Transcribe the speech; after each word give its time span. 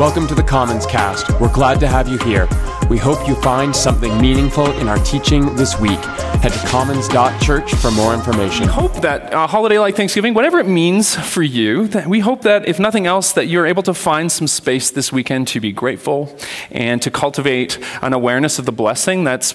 Welcome 0.00 0.26
to 0.28 0.34
the 0.34 0.42
Commons 0.42 0.86
Cast. 0.86 1.28
We're 1.42 1.52
glad 1.52 1.78
to 1.80 1.86
have 1.86 2.08
you 2.08 2.16
here. 2.20 2.48
We 2.88 2.96
hope 2.96 3.28
you 3.28 3.34
find 3.42 3.76
something 3.76 4.18
meaningful 4.18 4.72
in 4.78 4.88
our 4.88 4.96
teaching 5.00 5.54
this 5.56 5.78
week. 5.78 5.98
Head 6.40 6.52
to 6.52 6.66
commons.church 6.68 7.74
for 7.74 7.90
more 7.90 8.14
information. 8.14 8.64
We 8.64 8.72
hope 8.72 8.94
that 9.02 9.34
a 9.34 9.46
holiday 9.46 9.78
like 9.78 9.96
Thanksgiving, 9.96 10.32
whatever 10.32 10.58
it 10.58 10.66
means 10.66 11.14
for 11.16 11.42
you, 11.42 11.86
that 11.88 12.06
we 12.06 12.20
hope 12.20 12.40
that 12.42 12.66
if 12.66 12.78
nothing 12.80 13.06
else, 13.06 13.34
that 13.34 13.48
you're 13.48 13.66
able 13.66 13.82
to 13.82 13.92
find 13.92 14.32
some 14.32 14.46
space 14.46 14.90
this 14.90 15.12
weekend 15.12 15.48
to 15.48 15.60
be 15.60 15.70
grateful 15.70 16.34
and 16.70 17.02
to 17.02 17.10
cultivate 17.10 17.78
an 18.00 18.14
awareness 18.14 18.58
of 18.58 18.64
the 18.64 18.72
blessing 18.72 19.24
that's 19.24 19.54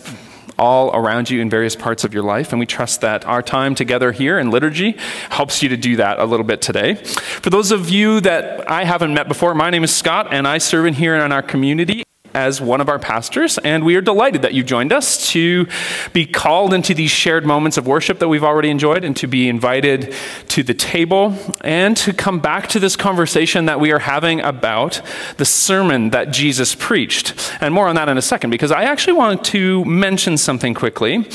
all 0.58 0.96
around 0.96 1.30
you 1.30 1.42
in 1.42 1.50
various 1.50 1.76
parts 1.76 2.04
of 2.04 2.14
your 2.14 2.24
life. 2.24 2.52
And 2.52 2.60
we 2.60 2.66
trust 2.66 3.02
that 3.02 3.26
our 3.26 3.42
time 3.42 3.76
together 3.76 4.12
here 4.12 4.40
in 4.40 4.52
liturgy 4.52 4.98
helps 5.30 5.62
you 5.62 5.70
to 5.70 5.78
do 5.78 5.98
that 5.98 6.20
a 6.20 6.26
little 6.26 6.46
bit 6.46 6.62
today. 6.62 6.96
For 6.96 7.50
those 7.50 7.71
of 7.71 7.89
you 7.89 8.21
that 8.21 8.70
I 8.70 8.86
haven't 8.86 9.14
met 9.14 9.28
before, 9.28 9.54
my 9.54 9.70
name 9.70 9.84
is 9.84 9.94
Scott, 9.94 10.28
and 10.32 10.48
I 10.48 10.57
serve 10.60 10.86
in 10.86 10.93
here 10.93 11.15
in 11.15 11.32
our 11.32 11.42
community 11.42 12.04
as 12.36 12.60
one 12.60 12.82
of 12.82 12.89
our 12.89 13.00
pastors, 13.00 13.57
and 13.60 13.86
we 13.86 13.96
are 13.96 14.02
delighted 14.02 14.42
that 14.42 14.54
you 14.54 14.62
joined 14.62 14.92
us 14.92 15.30
to 15.32 15.66
be 16.14 16.26
called 16.26 16.74
into 16.74 16.93
these 16.93 17.10
shared 17.10 17.46
moments 17.46 17.78
of 17.78 17.88
worship 17.88 18.20
that 18.20 18.28
we've 18.28 18.43
already 18.43 18.70
enjoyed 18.70 19.04
and 19.04 19.16
to 19.16 19.26
be 19.26 19.48
invited 19.48 20.14
to 20.50 20.62
the 20.62 20.74
table 20.74 21.36
and 21.62 21.96
to 21.96 22.14
come 22.14 22.40
back 22.40 22.68
to 22.68 22.79
this 22.79 22.96
conversation 22.96 23.66
that 23.66 23.79
we 23.79 23.92
are 23.92 24.00
having 24.00 24.42
about 24.42 25.02
the 25.38 25.46
sermon 25.46 26.10
that 26.10 26.32
Jesus 26.32 26.76
preached. 26.76 27.34
And 27.62 27.74
more 27.74 27.88
on 27.88 27.96
that 27.96 28.10
in 28.10 28.18
a 28.18 28.21
second, 28.21 28.50
because 28.50 28.71
I 28.71 28.84
actually 28.84 29.14
want 29.14 29.46
to 29.46 29.86
mention 29.86 30.38
something 30.38 30.74
quickly. 30.74 31.26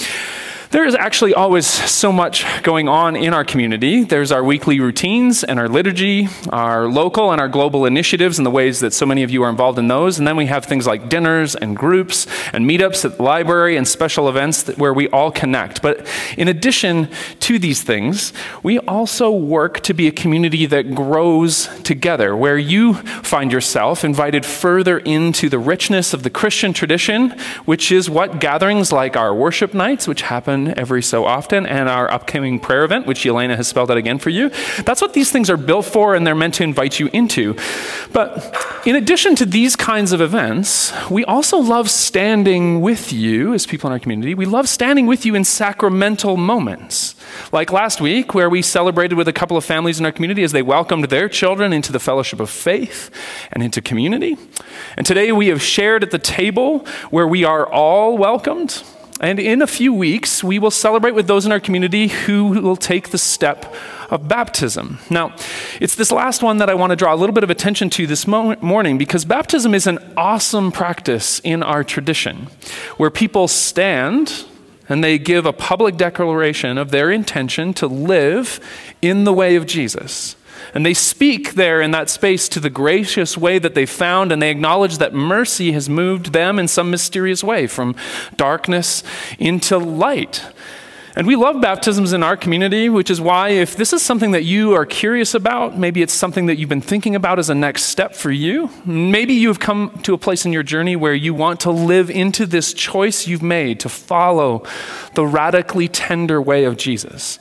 There 0.70 0.84
is 0.84 0.94
actually 0.94 1.34
always 1.34 1.66
so 1.66 2.12
much 2.12 2.46
going 2.62 2.88
on 2.88 3.16
in 3.16 3.34
our 3.34 3.44
community. 3.44 4.04
There's 4.04 4.30
our 4.30 4.44
weekly 4.44 4.78
routines 4.78 5.42
and 5.42 5.58
our 5.58 5.68
liturgy, 5.68 6.28
our 6.50 6.86
local 6.86 7.32
and 7.32 7.40
our 7.40 7.48
global 7.48 7.86
initiatives, 7.86 8.38
and 8.38 8.46
the 8.46 8.52
ways 8.52 8.78
that 8.78 8.92
so 8.92 9.04
many 9.04 9.24
of 9.24 9.32
you 9.32 9.42
are 9.42 9.50
involved 9.50 9.80
in 9.80 9.88
those. 9.88 10.18
And 10.18 10.28
then 10.28 10.36
we 10.36 10.46
have 10.46 10.64
things 10.64 10.86
like 10.86 11.08
dinners 11.08 11.56
and 11.56 11.76
groups 11.76 12.28
and 12.52 12.70
meetups 12.70 13.04
at 13.04 13.16
the 13.16 13.22
library 13.24 13.76
and 13.76 13.88
special 13.88 14.28
events 14.28 14.68
where 14.76 14.94
we 14.94 15.08
all 15.08 15.32
connect. 15.32 15.82
But 15.82 16.06
in 16.38 16.46
addition 16.46 17.08
to 17.40 17.58
these 17.58 17.82
things, 17.82 18.32
we 18.62 18.78
also 18.78 19.28
work 19.32 19.80
to 19.80 19.92
be 19.92 20.06
a 20.06 20.12
community 20.12 20.66
that 20.66 20.94
grows 20.94 21.66
together, 21.82 22.36
where 22.36 22.58
you 22.58 22.94
find 22.94 23.50
yourself 23.50 24.04
invited 24.04 24.46
further 24.46 25.00
into 25.00 25.48
the 25.48 25.58
richness 25.58 26.14
of 26.14 26.22
the 26.22 26.30
Christian 26.30 26.72
tradition, 26.72 27.30
which 27.64 27.90
is 27.90 28.08
what 28.08 28.38
gatherings 28.38 28.92
like 28.92 29.16
our 29.16 29.34
worship 29.34 29.74
nights, 29.74 30.06
which 30.06 30.22
happen 30.22 30.59
every 30.68 31.02
so 31.02 31.24
often, 31.24 31.66
and 31.66 31.88
our 31.88 32.10
upcoming 32.10 32.60
prayer 32.60 32.84
event, 32.84 33.06
which 33.06 33.24
Elena 33.26 33.56
has 33.56 33.68
spelled 33.68 33.90
out 33.90 33.96
again 33.96 34.18
for 34.18 34.30
you. 34.30 34.50
That's 34.84 35.00
what 35.00 35.14
these 35.14 35.30
things 35.30 35.50
are 35.50 35.56
built 35.56 35.86
for, 35.86 36.14
and 36.14 36.26
they're 36.26 36.34
meant 36.34 36.54
to 36.54 36.62
invite 36.62 36.98
you 36.98 37.08
into. 37.12 37.56
But 38.12 38.56
in 38.86 38.96
addition 38.96 39.36
to 39.36 39.46
these 39.46 39.76
kinds 39.76 40.12
of 40.12 40.20
events, 40.20 40.92
we 41.10 41.24
also 41.24 41.58
love 41.58 41.90
standing 41.90 42.80
with 42.80 43.12
you 43.12 43.54
as 43.54 43.66
people 43.66 43.88
in 43.88 43.92
our 43.92 43.98
community. 43.98 44.34
We 44.34 44.46
love 44.46 44.68
standing 44.68 45.06
with 45.06 45.26
you 45.26 45.34
in 45.34 45.44
sacramental 45.44 46.36
moments. 46.36 47.14
Like 47.52 47.72
last 47.72 48.00
week, 48.00 48.34
where 48.34 48.50
we 48.50 48.62
celebrated 48.62 49.16
with 49.16 49.28
a 49.28 49.32
couple 49.32 49.56
of 49.56 49.64
families 49.64 50.00
in 50.00 50.06
our 50.06 50.12
community 50.12 50.42
as 50.42 50.52
they 50.52 50.62
welcomed 50.62 51.04
their 51.04 51.28
children 51.28 51.72
into 51.72 51.92
the 51.92 52.00
fellowship 52.00 52.40
of 52.40 52.50
faith 52.50 53.10
and 53.52 53.62
into 53.62 53.80
community. 53.80 54.36
And 54.96 55.06
today 55.06 55.32
we 55.32 55.48
have 55.48 55.62
shared 55.62 56.02
at 56.02 56.10
the 56.10 56.18
table 56.18 56.86
where 57.10 57.26
we 57.26 57.44
are 57.44 57.66
all 57.66 58.16
welcomed 58.18 58.82
and 59.20 59.38
in 59.38 59.60
a 59.60 59.66
few 59.66 59.92
weeks, 59.92 60.42
we 60.42 60.58
will 60.58 60.70
celebrate 60.70 61.14
with 61.14 61.26
those 61.26 61.44
in 61.44 61.52
our 61.52 61.60
community 61.60 62.08
who 62.08 62.46
will 62.62 62.76
take 62.76 63.10
the 63.10 63.18
step 63.18 63.72
of 64.08 64.26
baptism. 64.26 64.98
Now, 65.10 65.36
it's 65.80 65.94
this 65.94 66.10
last 66.10 66.42
one 66.42 66.56
that 66.56 66.70
I 66.70 66.74
want 66.74 66.90
to 66.90 66.96
draw 66.96 67.14
a 67.14 67.16
little 67.16 67.34
bit 67.34 67.44
of 67.44 67.50
attention 67.50 67.90
to 67.90 68.06
this 68.06 68.26
morning 68.26 68.96
because 68.96 69.26
baptism 69.26 69.74
is 69.74 69.86
an 69.86 69.98
awesome 70.16 70.72
practice 70.72 71.38
in 71.44 71.62
our 71.62 71.84
tradition 71.84 72.48
where 72.96 73.10
people 73.10 73.46
stand 73.46 74.46
and 74.88 75.04
they 75.04 75.18
give 75.18 75.46
a 75.46 75.52
public 75.52 75.96
declaration 75.96 76.78
of 76.78 76.90
their 76.90 77.10
intention 77.10 77.72
to 77.74 77.86
live 77.86 78.58
in 79.02 79.24
the 79.24 79.32
way 79.32 79.54
of 79.54 79.66
Jesus. 79.66 80.34
And 80.74 80.86
they 80.86 80.94
speak 80.94 81.54
there 81.54 81.80
in 81.80 81.90
that 81.90 82.10
space 82.10 82.48
to 82.50 82.60
the 82.60 82.70
gracious 82.70 83.36
way 83.36 83.58
that 83.58 83.74
they 83.74 83.86
found, 83.86 84.32
and 84.32 84.40
they 84.40 84.50
acknowledge 84.50 84.98
that 84.98 85.14
mercy 85.14 85.72
has 85.72 85.88
moved 85.88 86.32
them 86.32 86.58
in 86.58 86.68
some 86.68 86.90
mysterious 86.90 87.42
way 87.42 87.66
from 87.66 87.96
darkness 88.36 89.02
into 89.38 89.78
light. 89.78 90.44
And 91.16 91.26
we 91.26 91.34
love 91.34 91.60
baptisms 91.60 92.12
in 92.12 92.22
our 92.22 92.36
community, 92.36 92.88
which 92.88 93.10
is 93.10 93.20
why, 93.20 93.48
if 93.48 93.76
this 93.76 93.92
is 93.92 94.00
something 94.00 94.30
that 94.30 94.44
you 94.44 94.74
are 94.74 94.86
curious 94.86 95.34
about, 95.34 95.76
maybe 95.76 96.02
it's 96.02 96.12
something 96.12 96.46
that 96.46 96.56
you've 96.56 96.68
been 96.68 96.80
thinking 96.80 97.16
about 97.16 97.40
as 97.40 97.50
a 97.50 97.54
next 97.54 97.84
step 97.84 98.14
for 98.14 98.30
you, 98.30 98.70
maybe 98.84 99.34
you've 99.34 99.58
come 99.58 99.98
to 100.04 100.14
a 100.14 100.18
place 100.18 100.46
in 100.46 100.52
your 100.52 100.62
journey 100.62 100.94
where 100.94 101.14
you 101.14 101.34
want 101.34 101.60
to 101.60 101.70
live 101.70 102.10
into 102.10 102.46
this 102.46 102.72
choice 102.72 103.26
you've 103.26 103.42
made 103.42 103.80
to 103.80 103.88
follow 103.88 104.62
the 105.14 105.26
radically 105.26 105.88
tender 105.88 106.40
way 106.40 106.64
of 106.64 106.76
Jesus 106.76 107.38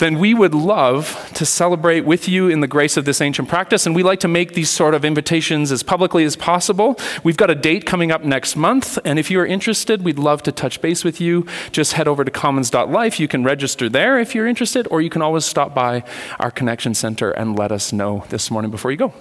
then 0.00 0.18
we 0.18 0.34
would 0.34 0.54
love 0.54 1.30
to 1.34 1.46
celebrate 1.46 2.00
with 2.00 2.26
you 2.26 2.48
in 2.48 2.60
the 2.60 2.66
grace 2.66 2.96
of 2.96 3.04
this 3.04 3.20
ancient 3.20 3.48
practice. 3.48 3.86
And 3.86 3.94
we 3.94 4.02
like 4.02 4.20
to 4.20 4.28
make 4.28 4.54
these 4.54 4.70
sort 4.70 4.94
of 4.94 5.04
invitations 5.04 5.70
as 5.70 5.82
publicly 5.82 6.24
as 6.24 6.36
possible. 6.36 6.98
We've 7.22 7.36
got 7.36 7.50
a 7.50 7.54
date 7.54 7.84
coming 7.84 8.10
up 8.10 8.24
next 8.24 8.56
month. 8.56 8.98
And 9.04 9.18
if 9.18 9.30
you're 9.30 9.46
interested, 9.46 10.02
we'd 10.02 10.18
love 10.18 10.42
to 10.44 10.52
touch 10.52 10.80
base 10.80 11.04
with 11.04 11.20
you. 11.20 11.46
Just 11.70 11.92
head 11.92 12.08
over 12.08 12.24
to 12.24 12.30
commons.life. 12.30 13.20
You 13.20 13.28
can 13.28 13.44
register 13.44 13.88
there 13.90 14.18
if 14.18 14.34
you're 14.34 14.46
interested, 14.46 14.88
or 14.90 15.02
you 15.02 15.10
can 15.10 15.22
always 15.22 15.44
stop 15.44 15.74
by 15.74 16.02
our 16.38 16.50
connection 16.50 16.94
center 16.94 17.30
and 17.30 17.58
let 17.58 17.70
us 17.70 17.92
know 17.92 18.24
this 18.30 18.50
morning 18.50 18.70
before 18.70 18.90
you 18.90 18.96
go. 18.96 19.12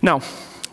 Now, 0.00 0.22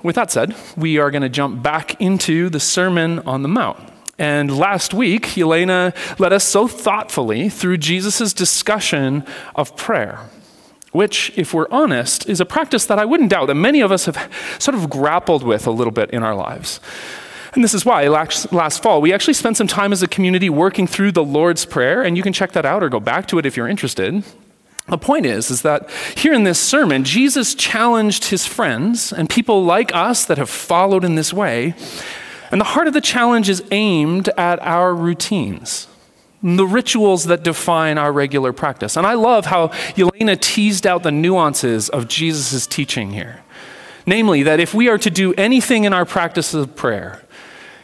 with 0.04 0.16
that 0.16 0.32
said, 0.32 0.56
we 0.78 1.00
are 1.00 1.12
going 1.12 1.24
to 1.24 1.30
jump 1.30 1.62
back 1.62 2.00
into 2.00 2.50
the 2.50 2.62
Sermon 2.62 3.20
on 3.20 3.42
the 3.42 3.50
Mount. 3.50 3.97
And 4.20 4.58
last 4.58 4.94
week, 4.94 5.38
Elena 5.38 5.94
led 6.18 6.34
us 6.34 6.44
so 6.44 6.68
thoughtfully 6.68 7.50
through 7.50 7.78
Jesus' 7.78 8.34
discussion 8.34 9.24
of 9.56 9.76
prayer, 9.76 10.20
which, 10.92 11.32
if 11.36 11.54
we're 11.54 11.68
honest, 11.70 12.28
is 12.28 12.40
a 12.40 12.46
practice 12.46 12.86
that 12.88 12.98
I 12.98 13.06
wouldn't 13.06 13.30
doubt 13.30 13.46
that 13.48 13.56
many 13.56 13.82
of 13.82 13.92
us 13.92 14.06
have 14.06 14.32
sort 14.58 14.76
of 14.76 14.90
grappled 14.90 15.44
with 15.44 15.68
a 15.68 15.72
little 15.72 15.92
bit 15.92 16.10
in 16.10 16.24
our 16.24 16.36
lives. 16.36 16.80
And 17.54 17.64
this 17.64 17.74
is 17.74 17.86
why 17.86 18.08
last, 18.08 18.52
last 18.52 18.82
fall 18.82 19.02
we 19.02 19.14
actually 19.14 19.34
spent 19.34 19.58
some 19.58 19.68
time 19.68 19.92
as 19.92 20.02
a 20.02 20.08
community 20.08 20.50
working 20.50 20.88
through 20.88 21.12
the 21.12 21.24
Lord's 21.24 21.66
Prayer, 21.66 22.02
and 22.02 22.18
you 22.18 22.24
can 22.24 22.34
check 22.34 22.54
that 22.54 22.66
out 22.66 22.84
or 22.84 22.90
go 22.90 23.00
back 23.00 23.28
to 23.28 23.38
it 23.38 23.46
if 23.46 23.56
you're 23.56 23.68
interested. 23.68 24.24
The 24.88 24.98
point 24.98 25.26
is, 25.26 25.52
is 25.52 25.64
that 25.64 25.90
here 26.16 26.34
in 26.34 26.44
this 26.44 26.60
sermon, 26.60 27.04
Jesus 27.04 27.54
challenged 27.54 28.26
his 28.26 28.46
friends 28.46 29.12
and 29.12 29.30
people 29.30 29.64
like 29.64 29.94
us 29.94 30.26
that 30.26 30.38
have 30.38 30.50
followed 30.50 31.04
in 31.04 31.16
this 31.16 31.34
way 31.34 31.76
and 32.52 32.62
the 32.62 32.66
heart 32.66 32.88
of 32.88 32.94
the 32.94 33.02
challenge 33.02 33.50
is 33.50 33.64
aimed 33.72 34.30
at 34.38 34.60
our 34.62 34.94
routines, 34.96 35.88
the 36.42 36.66
rituals 36.66 37.26
that 37.26 37.44
define 37.44 37.98
our 37.98 38.12
regular 38.12 38.54
practice. 38.54 38.96
And 38.96 39.06
I 39.06 39.14
love 39.14 39.48
how 39.48 39.72
Elena 39.98 40.36
teased 40.36 40.88
out 40.88 41.04
the 41.04 41.12
nuances 41.12 41.90
of 41.90 42.08
Jesus' 42.08 42.68
teaching 42.68 43.12
here. 43.12 43.44
Namely, 44.06 44.44
that 44.44 44.60
if 44.60 44.74
we 44.74 44.88
are 44.88 44.98
to 44.98 45.10
do 45.10 45.34
anything 45.34 45.84
in 45.84 45.92
our 45.92 46.06
practice 46.06 46.54
of 46.54 46.76
prayer, 46.76 47.22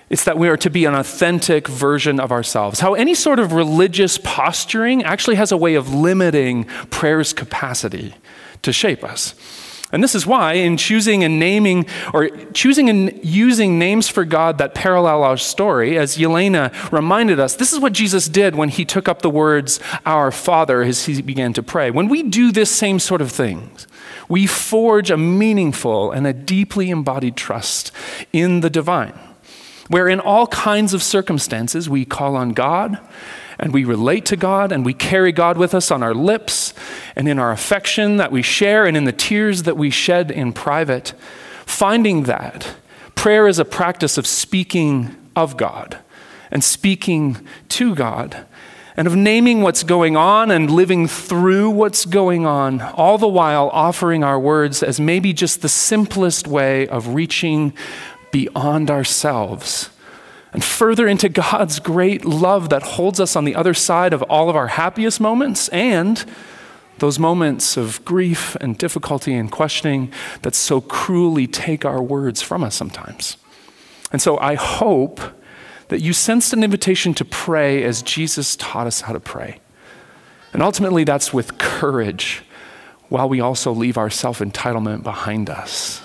it's 0.09 0.23
that 0.25 0.37
we 0.37 0.47
are 0.47 0.57
to 0.57 0.69
be 0.69 0.85
an 0.85 0.93
authentic 0.93 1.67
version 1.67 2.19
of 2.19 2.31
ourselves. 2.31 2.79
How 2.79 2.93
any 2.93 3.15
sort 3.15 3.39
of 3.39 3.51
religious 3.51 4.19
posturing 4.19 5.03
actually 5.03 5.35
has 5.35 5.51
a 5.51 5.57
way 5.57 5.75
of 5.75 5.93
limiting 5.93 6.65
prayer's 6.91 7.33
capacity 7.33 8.13
to 8.61 8.71
shape 8.71 9.03
us. 9.03 9.33
And 9.93 10.03
this 10.03 10.15
is 10.15 10.25
why, 10.25 10.53
in 10.53 10.75
choosing 10.75 11.23
and 11.23 11.37
naming, 11.37 11.85
or 12.13 12.29
choosing 12.51 12.89
and 12.89 13.23
using 13.23 13.77
names 13.77 14.09
for 14.09 14.25
God 14.25 14.57
that 14.57 14.73
parallel 14.73 15.23
our 15.23 15.37
story, 15.37 15.99
as 15.99 16.19
Elena 16.19 16.71
reminded 16.91 17.39
us, 17.39 17.55
this 17.55 17.71
is 17.71 17.79
what 17.79 17.93
Jesus 17.93 18.27
did 18.27 18.55
when 18.55 18.69
he 18.69 18.85
took 18.85 19.07
up 19.07 19.21
the 19.21 19.29
words, 19.29 19.79
Our 20.03 20.31
Father, 20.31 20.81
as 20.81 21.05
he 21.05 21.21
began 21.21 21.53
to 21.53 21.61
pray. 21.61 21.91
When 21.91 22.09
we 22.09 22.23
do 22.23 22.51
this 22.51 22.71
same 22.71 22.97
sort 22.97 23.21
of 23.21 23.31
thing, 23.31 23.69
we 24.27 24.47
forge 24.47 25.11
a 25.11 25.17
meaningful 25.17 26.11
and 26.11 26.25
a 26.25 26.33
deeply 26.33 26.89
embodied 26.89 27.35
trust 27.35 27.91
in 28.33 28.61
the 28.61 28.71
divine, 28.71 29.13
where 29.89 30.09
in 30.09 30.19
all 30.19 30.47
kinds 30.47 30.95
of 30.95 31.03
circumstances 31.03 31.87
we 31.87 32.03
call 32.03 32.35
on 32.35 32.53
God 32.53 32.97
and 33.63 33.73
we 33.73 33.85
relate 33.85 34.25
to 34.25 34.35
God 34.35 34.73
and 34.73 34.83
we 34.83 34.93
carry 34.93 35.31
God 35.31 35.57
with 35.57 35.73
us 35.73 35.89
on 35.89 36.03
our 36.03 36.13
lips 36.13 36.73
and 37.15 37.29
in 37.29 37.39
our 37.39 37.49
affection 37.49 38.17
that 38.17 38.29
we 38.29 38.41
share 38.41 38.85
and 38.85 38.97
in 38.97 39.05
the 39.05 39.13
tears 39.13 39.63
that 39.63 39.77
we 39.77 39.89
shed 39.89 40.29
in 40.29 40.51
private, 40.51 41.13
finding 41.65 42.23
that 42.23 42.75
prayer 43.15 43.47
is 43.47 43.59
a 43.59 43.63
practice 43.65 44.17
of 44.17 44.27
speaking 44.27 45.15
of 45.33 45.55
God 45.55 45.97
and 46.51 46.61
speaking 46.61 47.47
to 47.69 47.95
God 47.95 48.45
and 48.97 49.07
of 49.07 49.15
naming 49.15 49.61
what's 49.61 49.83
going 49.83 50.17
on 50.17 50.51
and 50.51 50.69
living 50.69 51.07
through 51.07 51.69
what's 51.69 52.03
going 52.03 52.45
on, 52.45 52.81
all 52.81 53.17
the 53.17 53.29
while 53.29 53.69
offering 53.69 54.25
our 54.25 54.37
words 54.37 54.83
as 54.83 54.99
maybe 54.99 55.31
just 55.31 55.61
the 55.61 55.69
simplest 55.69 56.49
way 56.49 56.85
of 56.85 57.15
reaching 57.15 57.71
beyond 58.29 58.91
ourselves 58.91 59.89
and 60.53 60.63
further 60.63 61.07
into 61.07 61.29
God's 61.29 61.79
great 61.79 62.23
love 62.23 62.69
that 62.69 62.83
holds 62.83 63.19
us 63.19 63.35
on 63.35 63.43
the 63.43 63.55
other 63.55 63.73
side 63.73 64.13
of 64.13 64.21
all 64.23 64.49
of 64.49 64.55
our 64.55 64.67
happiest 64.67 65.19
moments 65.19 65.67
and 65.69 66.23
Those 66.99 67.19
moments 67.19 67.75
of 67.75 68.03
grief 68.05 68.55
and 68.61 68.77
difficulty 68.77 69.33
and 69.33 69.51
questioning 69.51 70.11
that 70.43 70.55
so 70.55 70.79
cruelly 70.79 71.47
take 71.47 71.85
our 71.85 72.01
words 72.01 72.41
from 72.41 72.63
us 72.63 72.75
sometimes. 72.75 73.37
And 74.11 74.21
so 74.21 74.37
I 74.37 74.55
hope 74.55 75.19
that 75.87 76.01
you 76.01 76.13
sensed 76.13 76.53
an 76.53 76.63
invitation 76.63 77.13
to 77.15 77.25
pray 77.25 77.83
as 77.83 78.03
Jesus 78.03 78.55
taught 78.55 78.87
us 78.87 79.01
how 79.01 79.13
to 79.13 79.19
pray. 79.19 79.59
And 80.53 80.61
ultimately, 80.61 81.03
that's 81.03 81.33
with 81.33 81.57
courage 81.57 82.43
while 83.09 83.27
we 83.27 83.41
also 83.41 83.71
leave 83.71 83.97
our 83.97 84.11
self 84.11 84.39
entitlement 84.39 85.03
behind 85.03 85.49
us. 85.49 86.02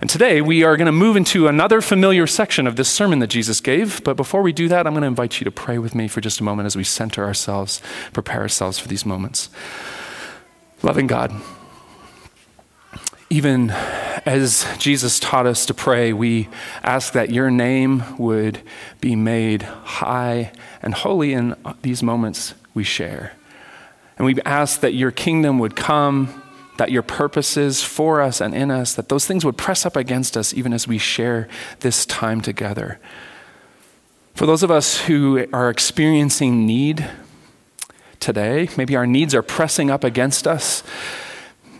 And 0.00 0.10
today 0.10 0.42
we 0.42 0.62
are 0.62 0.76
going 0.76 0.86
to 0.86 0.92
move 0.92 1.16
into 1.16 1.48
another 1.48 1.80
familiar 1.80 2.26
section 2.26 2.66
of 2.66 2.76
this 2.76 2.88
sermon 2.88 3.18
that 3.20 3.28
Jesus 3.28 3.60
gave. 3.60 4.04
But 4.04 4.16
before 4.16 4.42
we 4.42 4.52
do 4.52 4.68
that, 4.68 4.86
I'm 4.86 4.92
going 4.92 5.02
to 5.02 5.08
invite 5.08 5.40
you 5.40 5.44
to 5.44 5.50
pray 5.50 5.78
with 5.78 5.94
me 5.94 6.06
for 6.06 6.20
just 6.20 6.40
a 6.40 6.44
moment 6.44 6.66
as 6.66 6.76
we 6.76 6.84
center 6.84 7.24
ourselves, 7.24 7.80
prepare 8.12 8.42
ourselves 8.42 8.78
for 8.78 8.88
these 8.88 9.06
moments. 9.06 9.48
Loving 10.82 11.06
God, 11.06 11.32
even 13.30 13.70
as 14.26 14.66
Jesus 14.78 15.18
taught 15.18 15.46
us 15.46 15.64
to 15.66 15.74
pray, 15.74 16.12
we 16.12 16.48
ask 16.82 17.14
that 17.14 17.30
your 17.30 17.50
name 17.50 18.04
would 18.18 18.60
be 19.00 19.16
made 19.16 19.62
high 19.62 20.52
and 20.82 20.92
holy 20.92 21.32
in 21.32 21.56
these 21.82 22.02
moments 22.02 22.54
we 22.74 22.84
share. 22.84 23.32
And 24.18 24.26
we 24.26 24.40
ask 24.42 24.80
that 24.80 24.94
your 24.94 25.10
kingdom 25.10 25.58
would 25.58 25.74
come 25.74 26.42
that 26.78 26.90
your 26.90 27.02
purposes 27.02 27.82
for 27.82 28.20
us 28.20 28.40
and 28.40 28.54
in 28.54 28.70
us, 28.70 28.94
that 28.94 29.08
those 29.08 29.26
things 29.26 29.44
would 29.44 29.56
press 29.56 29.86
up 29.86 29.96
against 29.96 30.36
us 30.36 30.52
even 30.54 30.72
as 30.72 30.86
we 30.86 30.98
share 30.98 31.48
this 31.80 32.06
time 32.06 32.40
together. 32.40 32.98
For 34.34 34.46
those 34.46 34.62
of 34.62 34.70
us 34.70 35.02
who 35.02 35.46
are 35.52 35.70
experiencing 35.70 36.66
need 36.66 37.08
today, 38.20 38.68
maybe 38.76 38.94
our 38.96 39.06
needs 39.06 39.34
are 39.34 39.42
pressing 39.42 39.90
up 39.90 40.04
against 40.04 40.46
us, 40.46 40.82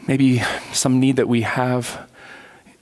maybe 0.07 0.43
some 0.73 0.99
need 0.99 1.17
that 1.17 1.29
we 1.29 1.43
have 1.43 2.09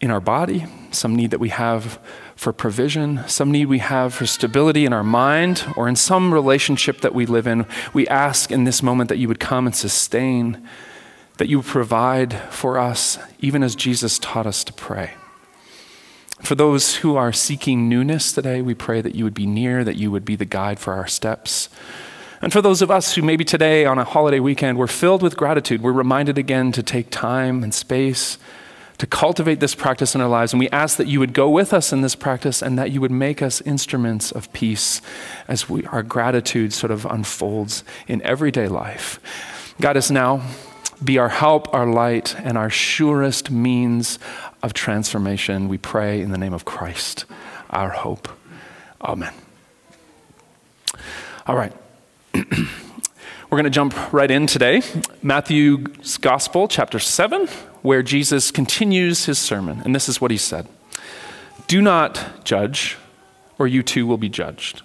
in 0.01 0.11
our 0.11 0.21
body, 0.21 0.67
some 0.93 1.17
need 1.17 1.31
that 1.33 1.41
we 1.41 1.49
have 1.49 1.99
for 2.37 2.53
provision, 2.53 3.27
some 3.27 3.51
need 3.51 3.67
we 3.67 3.79
have 3.79 4.15
for 4.15 4.27
stability 4.27 4.85
in 4.85 4.93
our 4.93 5.03
mind 5.03 5.65
or 5.77 5.89
in 5.89 5.97
some 5.97 6.33
relationship 6.33 7.01
that 7.01 7.15
we 7.15 7.27
live 7.27 7.47
in. 7.47 7.67
We 7.93 8.07
ask 8.09 8.53
in 8.53 8.65
this 8.65 8.83
moment 8.83 9.09
that 9.09 9.19
you 9.19 9.29
would 9.29 9.41
come 9.41 9.67
and 9.67 9.75
sustain 9.75 10.69
that 11.39 11.49
you 11.49 11.63
provide 11.63 12.35
for 12.51 12.79
us, 12.79 13.19
even 13.41 13.63
as 13.63 13.75
Jesus 13.75 14.19
taught 14.19 14.47
us 14.47 14.65
to 14.65 14.73
pray. 14.73 15.15
For 16.43 16.55
those 16.55 16.97
who 16.97 17.17
are 17.17 17.33
seeking 17.33 17.89
newness 17.89 18.33
today, 18.33 18.61
we 18.61 18.75
pray 18.75 19.01
that 19.01 19.15
you 19.15 19.25
would 19.25 19.35
be 19.35 19.47
near, 19.47 19.83
that 19.85 19.97
you 19.97 20.11
would 20.11 20.25
be 20.25 20.37
the 20.37 20.45
guide 20.45 20.79
for 20.79 20.93
our 20.93 21.07
steps. 21.07 21.69
And 22.43 22.53
for 22.53 22.61
those 22.61 22.83
of 22.83 22.91
us 22.91 23.15
who 23.15 23.23
maybe 23.23 23.45
today 23.45 23.87
on 23.87 23.99
a 23.99 24.05
holiday 24.05 24.41
weekend, 24.41 24.77
we're 24.77 24.87
filled 24.87 25.23
with 25.23 25.37
gratitude, 25.37 25.81
we're 25.81 25.93
reminded 25.93 26.37
again 26.37 26.73
to 26.73 26.83
take 26.83 27.11
time 27.11 27.63
and 27.63 27.73
space 27.73 28.39
to 28.99 29.07
cultivate 29.07 29.61
this 29.61 29.75
practice 29.75 30.15
in 30.15 30.21
our 30.21 30.29
lives. 30.29 30.53
And 30.53 30.61
we 30.61 30.69
ask 30.71 30.97
that 30.99 31.09
you 31.09 31.19
would 31.21 31.33
go 31.33 31.51
with 31.51 31.73
us 31.73 31.93
in 31.93 32.03
this 32.03 32.15
practice 32.15 32.63
and 32.63 32.79
that 32.79 32.93
you 32.93 33.01
would 33.01 33.11
make 33.11 33.43
us 33.43 33.61
instruments 33.63 34.31
of 34.31 34.53
peace 34.53 35.03
as 35.49 35.69
we, 35.69 35.85
our 35.87 36.03
gratitude 36.03 36.73
sort 36.73 36.91
of 36.93 37.05
unfolds 37.05 37.83
in 38.07 38.23
everyday 38.23 38.69
life. 38.69 39.19
God 39.81 39.97
is 39.97 40.11
now 40.11 40.43
be 41.05 41.19
our 41.19 41.29
help, 41.29 41.73
our 41.75 41.87
light, 41.87 42.35
and 42.39 42.57
our 42.57 42.71
surest 42.71 43.51
means 43.51 44.19
of 44.63 44.73
transformation. 44.73 45.69
We 45.69 45.79
pray 45.79 46.21
in 46.21 46.31
the 46.31 46.39
name 46.39 46.55
of 46.55 46.65
Christ, 46.65 47.25
our 47.71 47.91
hope. 47.91 48.29
Amen. 49.01 49.33
All 51.47 51.57
right. 51.57 51.73
We're 52.35 53.59
going 53.59 53.65
to 53.65 53.71
jump 53.71 54.13
right 54.13 54.31
in 54.31 54.47
today. 54.47 54.83
Matthew's 55.23 56.17
Gospel, 56.17 56.67
chapter 56.67 56.99
7, 56.99 57.47
where 57.83 58.03
Jesus 58.03 58.51
continues 58.51 59.27
his 59.27 59.39
sermon. 59.39 59.83
And 59.85 59.95
this 59.95 60.09
is 60.09 60.21
what 60.21 60.31
he 60.31 60.37
said 60.37 60.67
Do 61.69 61.83
not 61.83 62.45
judge, 62.45 62.97
or 63.59 63.67
you 63.67 63.83
too 63.83 64.07
will 64.07 64.19
be 64.19 64.29
judged. 64.29 64.83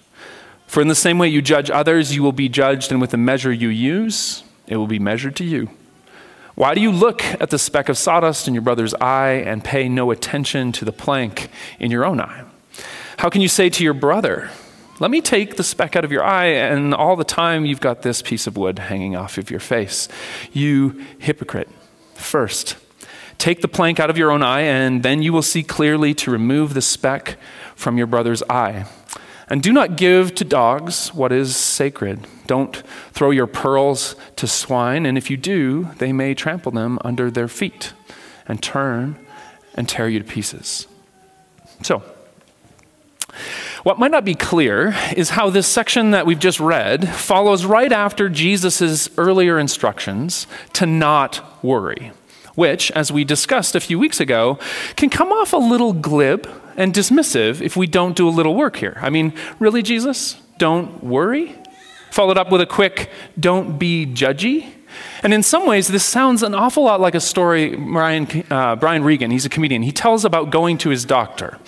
For 0.66 0.80
in 0.80 0.86
the 0.86 0.94
same 0.94 1.18
way 1.18 1.26
you 1.26 1.42
judge 1.42 1.68
others, 1.68 2.14
you 2.14 2.22
will 2.22 2.30
be 2.30 2.48
judged, 2.48 2.92
and 2.92 3.00
with 3.00 3.10
the 3.10 3.16
measure 3.16 3.52
you 3.52 3.68
use, 3.68 4.44
it 4.68 4.76
will 4.76 4.86
be 4.86 5.00
measured 5.00 5.34
to 5.36 5.44
you. 5.44 5.68
Why 6.60 6.74
do 6.74 6.82
you 6.82 6.92
look 6.92 7.24
at 7.40 7.48
the 7.48 7.58
speck 7.58 7.88
of 7.88 7.96
sawdust 7.96 8.46
in 8.46 8.52
your 8.52 8.60
brother's 8.60 8.92
eye 8.92 9.42
and 9.46 9.64
pay 9.64 9.88
no 9.88 10.10
attention 10.10 10.72
to 10.72 10.84
the 10.84 10.92
plank 10.92 11.48
in 11.78 11.90
your 11.90 12.04
own 12.04 12.20
eye? 12.20 12.44
How 13.16 13.30
can 13.30 13.40
you 13.40 13.48
say 13.48 13.70
to 13.70 13.82
your 13.82 13.94
brother, 13.94 14.50
Let 14.98 15.10
me 15.10 15.22
take 15.22 15.56
the 15.56 15.64
speck 15.64 15.96
out 15.96 16.04
of 16.04 16.12
your 16.12 16.22
eye, 16.22 16.48
and 16.48 16.94
all 16.94 17.16
the 17.16 17.24
time 17.24 17.64
you've 17.64 17.80
got 17.80 18.02
this 18.02 18.20
piece 18.20 18.46
of 18.46 18.58
wood 18.58 18.78
hanging 18.78 19.16
off 19.16 19.38
of 19.38 19.50
your 19.50 19.58
face? 19.58 20.06
You 20.52 21.02
hypocrite. 21.18 21.70
First, 22.12 22.76
take 23.38 23.62
the 23.62 23.66
plank 23.66 23.98
out 23.98 24.10
of 24.10 24.18
your 24.18 24.30
own 24.30 24.42
eye, 24.42 24.60
and 24.60 25.02
then 25.02 25.22
you 25.22 25.32
will 25.32 25.40
see 25.40 25.62
clearly 25.62 26.12
to 26.12 26.30
remove 26.30 26.74
the 26.74 26.82
speck 26.82 27.38
from 27.74 27.96
your 27.96 28.06
brother's 28.06 28.42
eye. 28.50 28.84
And 29.48 29.62
do 29.62 29.72
not 29.72 29.96
give 29.96 30.34
to 30.34 30.44
dogs 30.44 31.14
what 31.14 31.32
is 31.32 31.56
sacred. 31.56 32.26
Don't 32.50 32.82
throw 33.12 33.30
your 33.30 33.46
pearls 33.46 34.16
to 34.34 34.48
swine, 34.48 35.06
and 35.06 35.16
if 35.16 35.30
you 35.30 35.36
do, 35.36 35.84
they 35.98 36.12
may 36.12 36.34
trample 36.34 36.72
them 36.72 36.98
under 37.04 37.30
their 37.30 37.46
feet 37.46 37.92
and 38.48 38.60
turn 38.60 39.24
and 39.76 39.88
tear 39.88 40.08
you 40.08 40.18
to 40.18 40.24
pieces. 40.24 40.88
So, 41.82 42.02
what 43.84 44.00
might 44.00 44.10
not 44.10 44.24
be 44.24 44.34
clear 44.34 44.96
is 45.16 45.30
how 45.30 45.48
this 45.48 45.68
section 45.68 46.10
that 46.10 46.26
we've 46.26 46.40
just 46.40 46.58
read 46.58 47.08
follows 47.10 47.64
right 47.64 47.92
after 47.92 48.28
Jesus' 48.28 49.08
earlier 49.16 49.56
instructions 49.56 50.48
to 50.72 50.86
not 50.86 51.62
worry, 51.62 52.10
which, 52.56 52.90
as 52.90 53.12
we 53.12 53.22
discussed 53.22 53.76
a 53.76 53.80
few 53.80 53.96
weeks 53.96 54.18
ago, 54.18 54.58
can 54.96 55.08
come 55.08 55.30
off 55.30 55.52
a 55.52 55.56
little 55.56 55.92
glib 55.92 56.50
and 56.76 56.92
dismissive 56.92 57.60
if 57.60 57.76
we 57.76 57.86
don't 57.86 58.16
do 58.16 58.28
a 58.28 58.34
little 58.34 58.56
work 58.56 58.74
here. 58.74 58.98
I 59.00 59.08
mean, 59.08 59.34
really, 59.60 59.82
Jesus? 59.82 60.34
Don't 60.58 61.04
worry? 61.04 61.54
Followed 62.10 62.38
up 62.38 62.50
with 62.50 62.60
a 62.60 62.66
quick, 62.66 63.10
don't 63.38 63.78
be 63.78 64.06
judgy. 64.06 64.72
And 65.22 65.32
in 65.32 65.42
some 65.42 65.66
ways, 65.66 65.88
this 65.88 66.04
sounds 66.04 66.42
an 66.42 66.54
awful 66.54 66.84
lot 66.84 67.00
like 67.00 67.14
a 67.14 67.20
story 67.20 67.76
Brian, 67.76 68.26
uh, 68.50 68.76
Brian 68.76 69.04
Regan, 69.04 69.30
he's 69.30 69.44
a 69.44 69.48
comedian, 69.48 69.82
he 69.82 69.92
tells 69.92 70.24
about 70.24 70.50
going 70.50 70.78
to 70.78 70.90
his 70.90 71.04
doctor. 71.04 71.58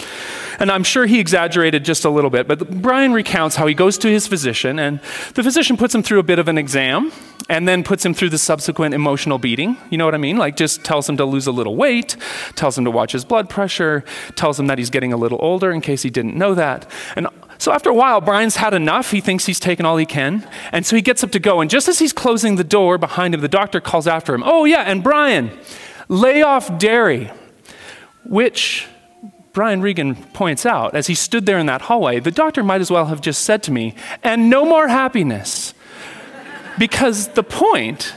And 0.59 0.71
I'm 0.71 0.85
sure 0.85 1.07
he 1.07 1.21
exaggerated 1.21 1.85
just 1.85 2.05
a 2.05 2.11
little 2.11 2.31
bit, 2.31 2.47
but 2.47 2.83
Brian 2.83 3.13
recounts 3.13 3.57
how 3.57 3.67
he 3.67 3.75
goes 3.75 3.99
to 3.99 4.09
his 4.09 4.27
physician, 4.27 4.79
and 4.79 5.01
the 5.35 5.43
physician 5.43 5.77
puts 5.77 5.95
him 5.95 6.03
through 6.03 6.19
a 6.19 6.23
bit 6.23 6.39
of 6.39 6.49
an 6.49 6.59
exam, 6.59 7.13
and 7.49 7.67
then 7.67 7.83
puts 7.83 8.05
him 8.05 8.15
through 8.15 8.31
the 8.31 8.39
subsequent 8.39 8.95
emotional 8.95 9.39
beating. 9.39 9.77
You 9.91 9.99
know 9.99 10.05
what 10.05 10.15
I 10.15 10.19
mean? 10.19 10.37
Like, 10.37 10.57
just 10.57 10.85
tells 10.85 11.09
him 11.09 11.17
to 11.17 11.25
lose 11.25 11.47
a 11.47 11.53
little 11.53 11.77
weight, 11.77 12.17
tells 12.55 12.79
him 12.79 12.85
to 12.85 12.91
watch 12.91 13.13
his 13.13 13.25
blood 13.25 13.49
pressure, 13.49 14.05
tells 14.37 14.59
him 14.59 14.69
that 14.69 14.79
he's 14.79 14.91
getting 14.91 15.13
a 15.13 15.17
little 15.17 15.39
older 15.41 15.73
in 15.73 15.81
case 15.81 16.03
he 16.03 16.11
didn't 16.11 16.37
know 16.37 16.55
that. 16.55 16.89
And 17.17 17.27
so 17.59 17.73
after 17.73 17.91
a 17.91 17.95
while, 17.95 18.21
Brian's 18.21 18.57
had 18.57 18.75
enough. 18.75 19.11
He 19.11 19.21
thinks 19.21 19.47
he's 19.47 19.61
taken 19.61 19.87
all 19.87 19.97
he 19.97 20.07
can. 20.07 20.49
And 20.73 20.85
so 20.85 20.97
he 20.97 21.03
gets 21.03 21.23
up 21.23 21.31
to 21.33 21.39
go. 21.39 21.61
And 21.61 21.71
just 21.71 21.89
as 21.89 21.99
he's 21.99 22.13
closing 22.13 22.57
the 22.57 22.65
door 22.65 22.99
behind 22.99 23.35
him, 23.35 23.41
the 23.41 23.49
doctor 23.49 23.81
calls 23.81 24.07
after 24.07 24.35
him, 24.35 24.43
Oh, 24.45 24.65
yeah, 24.65 24.83
and 24.83 25.03
Brian, 25.03 25.51
lay 26.09 26.43
off 26.43 26.79
dairy, 26.79 27.31
which 28.25 28.87
Brian 29.53 29.83
Regan 29.83 30.15
points 30.15 30.65
out, 30.65 30.95
as 30.95 31.07
he 31.07 31.15
stood 31.15 31.47
there 31.47 31.59
in 31.59 31.67
that 31.67 31.83
hallway, 31.83 32.21
the 32.21 32.31
doctor 32.31 32.63
might 32.63 32.81
as 32.81 32.91
well 32.91 33.07
have 33.07 33.21
just 33.21 33.45
said 33.45 33.63
to 33.65 33.71
me, 33.71 33.95
and 34.23 34.49
no 34.49 34.65
more 34.65 34.89
happiness. 34.89 35.75
because 36.79 37.29
the 37.29 37.43
point 37.43 38.15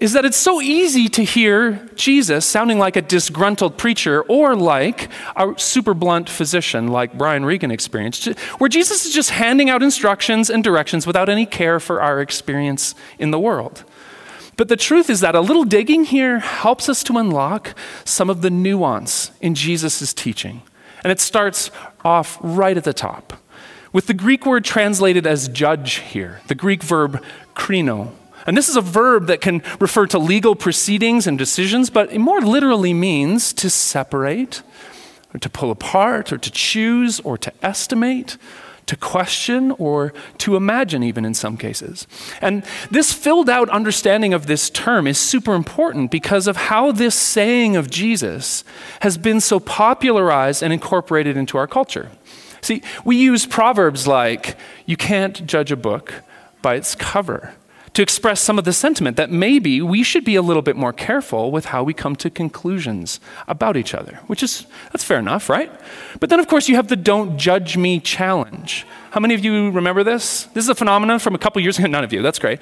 is 0.00 0.14
that 0.14 0.24
it's 0.24 0.36
so 0.36 0.60
easy 0.62 1.08
to 1.10 1.22
hear 1.22 1.86
Jesus 1.94 2.46
sounding 2.46 2.78
like 2.78 2.96
a 2.96 3.02
disgruntled 3.02 3.76
preacher 3.76 4.22
or 4.22 4.56
like 4.56 5.10
a 5.36 5.52
super 5.58 5.92
blunt 5.92 6.28
physician 6.28 6.88
like 6.88 7.16
Brian 7.16 7.44
Regan 7.44 7.70
experienced, 7.70 8.26
where 8.58 8.68
Jesus 8.68 9.04
is 9.04 9.12
just 9.12 9.30
handing 9.30 9.68
out 9.68 9.82
instructions 9.82 10.48
and 10.48 10.64
directions 10.64 11.06
without 11.06 11.28
any 11.28 11.44
care 11.44 11.78
for 11.78 12.00
our 12.00 12.20
experience 12.20 12.94
in 13.18 13.30
the 13.30 13.38
world. 13.38 13.84
But 14.56 14.68
the 14.68 14.76
truth 14.76 15.10
is 15.10 15.20
that 15.20 15.34
a 15.34 15.40
little 15.40 15.64
digging 15.64 16.04
here 16.04 16.38
helps 16.38 16.88
us 16.88 17.04
to 17.04 17.18
unlock 17.18 17.74
some 18.04 18.30
of 18.30 18.40
the 18.40 18.50
nuance 18.50 19.30
in 19.40 19.54
Jesus' 19.54 20.12
teaching. 20.14 20.62
And 21.04 21.10
it 21.10 21.20
starts 21.20 21.70
off 22.04 22.38
right 22.42 22.76
at 22.76 22.84
the 22.84 22.92
top 22.92 23.34
with 23.92 24.06
the 24.06 24.14
Greek 24.14 24.46
word 24.46 24.64
translated 24.64 25.26
as 25.26 25.48
judge 25.48 25.94
here, 25.94 26.40
the 26.46 26.54
Greek 26.54 26.82
verb 26.82 27.22
krino. 27.54 28.12
And 28.46 28.56
this 28.56 28.68
is 28.68 28.76
a 28.76 28.80
verb 28.80 29.26
that 29.26 29.40
can 29.40 29.62
refer 29.78 30.06
to 30.06 30.18
legal 30.18 30.54
proceedings 30.54 31.26
and 31.26 31.38
decisions, 31.38 31.90
but 31.90 32.12
it 32.12 32.18
more 32.18 32.40
literally 32.40 32.94
means 32.94 33.52
to 33.54 33.70
separate, 33.70 34.62
or 35.34 35.38
to 35.38 35.48
pull 35.48 35.70
apart, 35.70 36.32
or 36.32 36.38
to 36.38 36.50
choose, 36.50 37.20
or 37.20 37.38
to 37.38 37.52
estimate, 37.62 38.36
to 38.86 38.96
question 38.96 39.70
or 39.78 40.12
to 40.38 40.56
imagine, 40.56 41.04
even 41.04 41.24
in 41.24 41.32
some 41.32 41.56
cases. 41.56 42.08
And 42.40 42.64
this 42.90 43.12
filled 43.12 43.48
out 43.48 43.68
understanding 43.68 44.34
of 44.34 44.46
this 44.48 44.68
term 44.68 45.06
is 45.06 45.16
super 45.16 45.54
important 45.54 46.10
because 46.10 46.48
of 46.48 46.56
how 46.56 46.90
this 46.90 47.14
saying 47.14 47.76
of 47.76 47.88
Jesus 47.88 48.64
has 49.00 49.16
been 49.16 49.40
so 49.40 49.60
popularized 49.60 50.60
and 50.60 50.72
incorporated 50.72 51.36
into 51.36 51.56
our 51.56 51.68
culture. 51.68 52.10
See, 52.62 52.82
we 53.04 53.16
use 53.16 53.46
proverbs 53.46 54.08
like, 54.08 54.56
you 54.86 54.96
can't 54.96 55.46
judge 55.46 55.70
a 55.70 55.76
book 55.76 56.12
by 56.60 56.74
its 56.74 56.96
cover, 56.96 57.54
to 57.94 58.02
express 58.02 58.40
some 58.40 58.58
of 58.58 58.64
the 58.64 58.72
sentiment 58.72 59.16
that 59.16 59.30
maybe 59.30 59.82
we 59.82 60.02
should 60.02 60.24
be 60.24 60.36
a 60.36 60.42
little 60.42 60.62
bit 60.62 60.76
more 60.76 60.92
careful 60.92 61.50
with 61.50 61.66
how 61.66 61.82
we 61.82 61.92
come 61.92 62.14
to 62.16 62.30
conclusions 62.30 63.20
about 63.48 63.76
each 63.76 63.94
other, 63.94 64.20
which 64.26 64.42
is, 64.42 64.66
that's 64.92 65.04
fair 65.04 65.18
enough, 65.18 65.48
right? 65.48 65.70
But 66.20 66.30
then, 66.30 66.38
of 66.38 66.46
course, 66.46 66.68
you 66.68 66.76
have 66.76 66.88
the 66.88 66.96
don't 66.96 67.36
judge 67.36 67.76
me 67.76 68.00
challenge. 68.00 68.86
How 69.10 69.20
many 69.20 69.34
of 69.34 69.44
you 69.44 69.70
remember 69.70 70.04
this? 70.04 70.44
This 70.54 70.64
is 70.64 70.70
a 70.70 70.74
phenomenon 70.74 71.18
from 71.18 71.34
a 71.34 71.38
couple 71.38 71.60
years 71.62 71.78
ago. 71.78 71.86
None 71.88 72.04
of 72.04 72.12
you, 72.12 72.22
that's 72.22 72.38
great. 72.38 72.60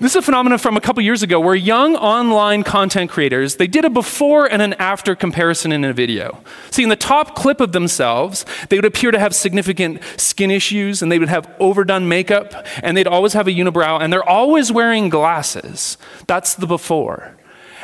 This 0.00 0.12
is 0.12 0.16
a 0.16 0.22
phenomenon 0.22 0.60
from 0.60 0.76
a 0.76 0.80
couple 0.80 1.02
years 1.02 1.24
ago 1.24 1.40
where 1.40 1.56
young 1.56 1.96
online 1.96 2.62
content 2.62 3.10
creators, 3.10 3.56
they 3.56 3.66
did 3.66 3.84
a 3.84 3.90
before 3.90 4.46
and 4.46 4.62
an 4.62 4.74
after 4.74 5.16
comparison 5.16 5.72
in 5.72 5.84
a 5.84 5.92
video. 5.92 6.40
See, 6.70 6.84
in 6.84 6.88
the 6.88 6.94
top 6.94 7.34
clip 7.34 7.60
of 7.60 7.72
themselves, 7.72 8.46
they 8.68 8.76
would 8.76 8.84
appear 8.84 9.10
to 9.10 9.18
have 9.18 9.34
significant 9.34 10.00
skin 10.16 10.52
issues 10.52 11.02
and 11.02 11.10
they 11.10 11.18
would 11.18 11.28
have 11.28 11.52
overdone 11.58 12.08
makeup 12.08 12.64
and 12.80 12.96
they'd 12.96 13.08
always 13.08 13.32
have 13.32 13.48
a 13.48 13.50
unibrow 13.50 14.00
and 14.00 14.12
they're 14.12 14.28
always 14.28 14.70
wearing 14.70 15.08
glasses. 15.08 15.98
That's 16.28 16.54
the 16.54 16.68
before. 16.68 17.34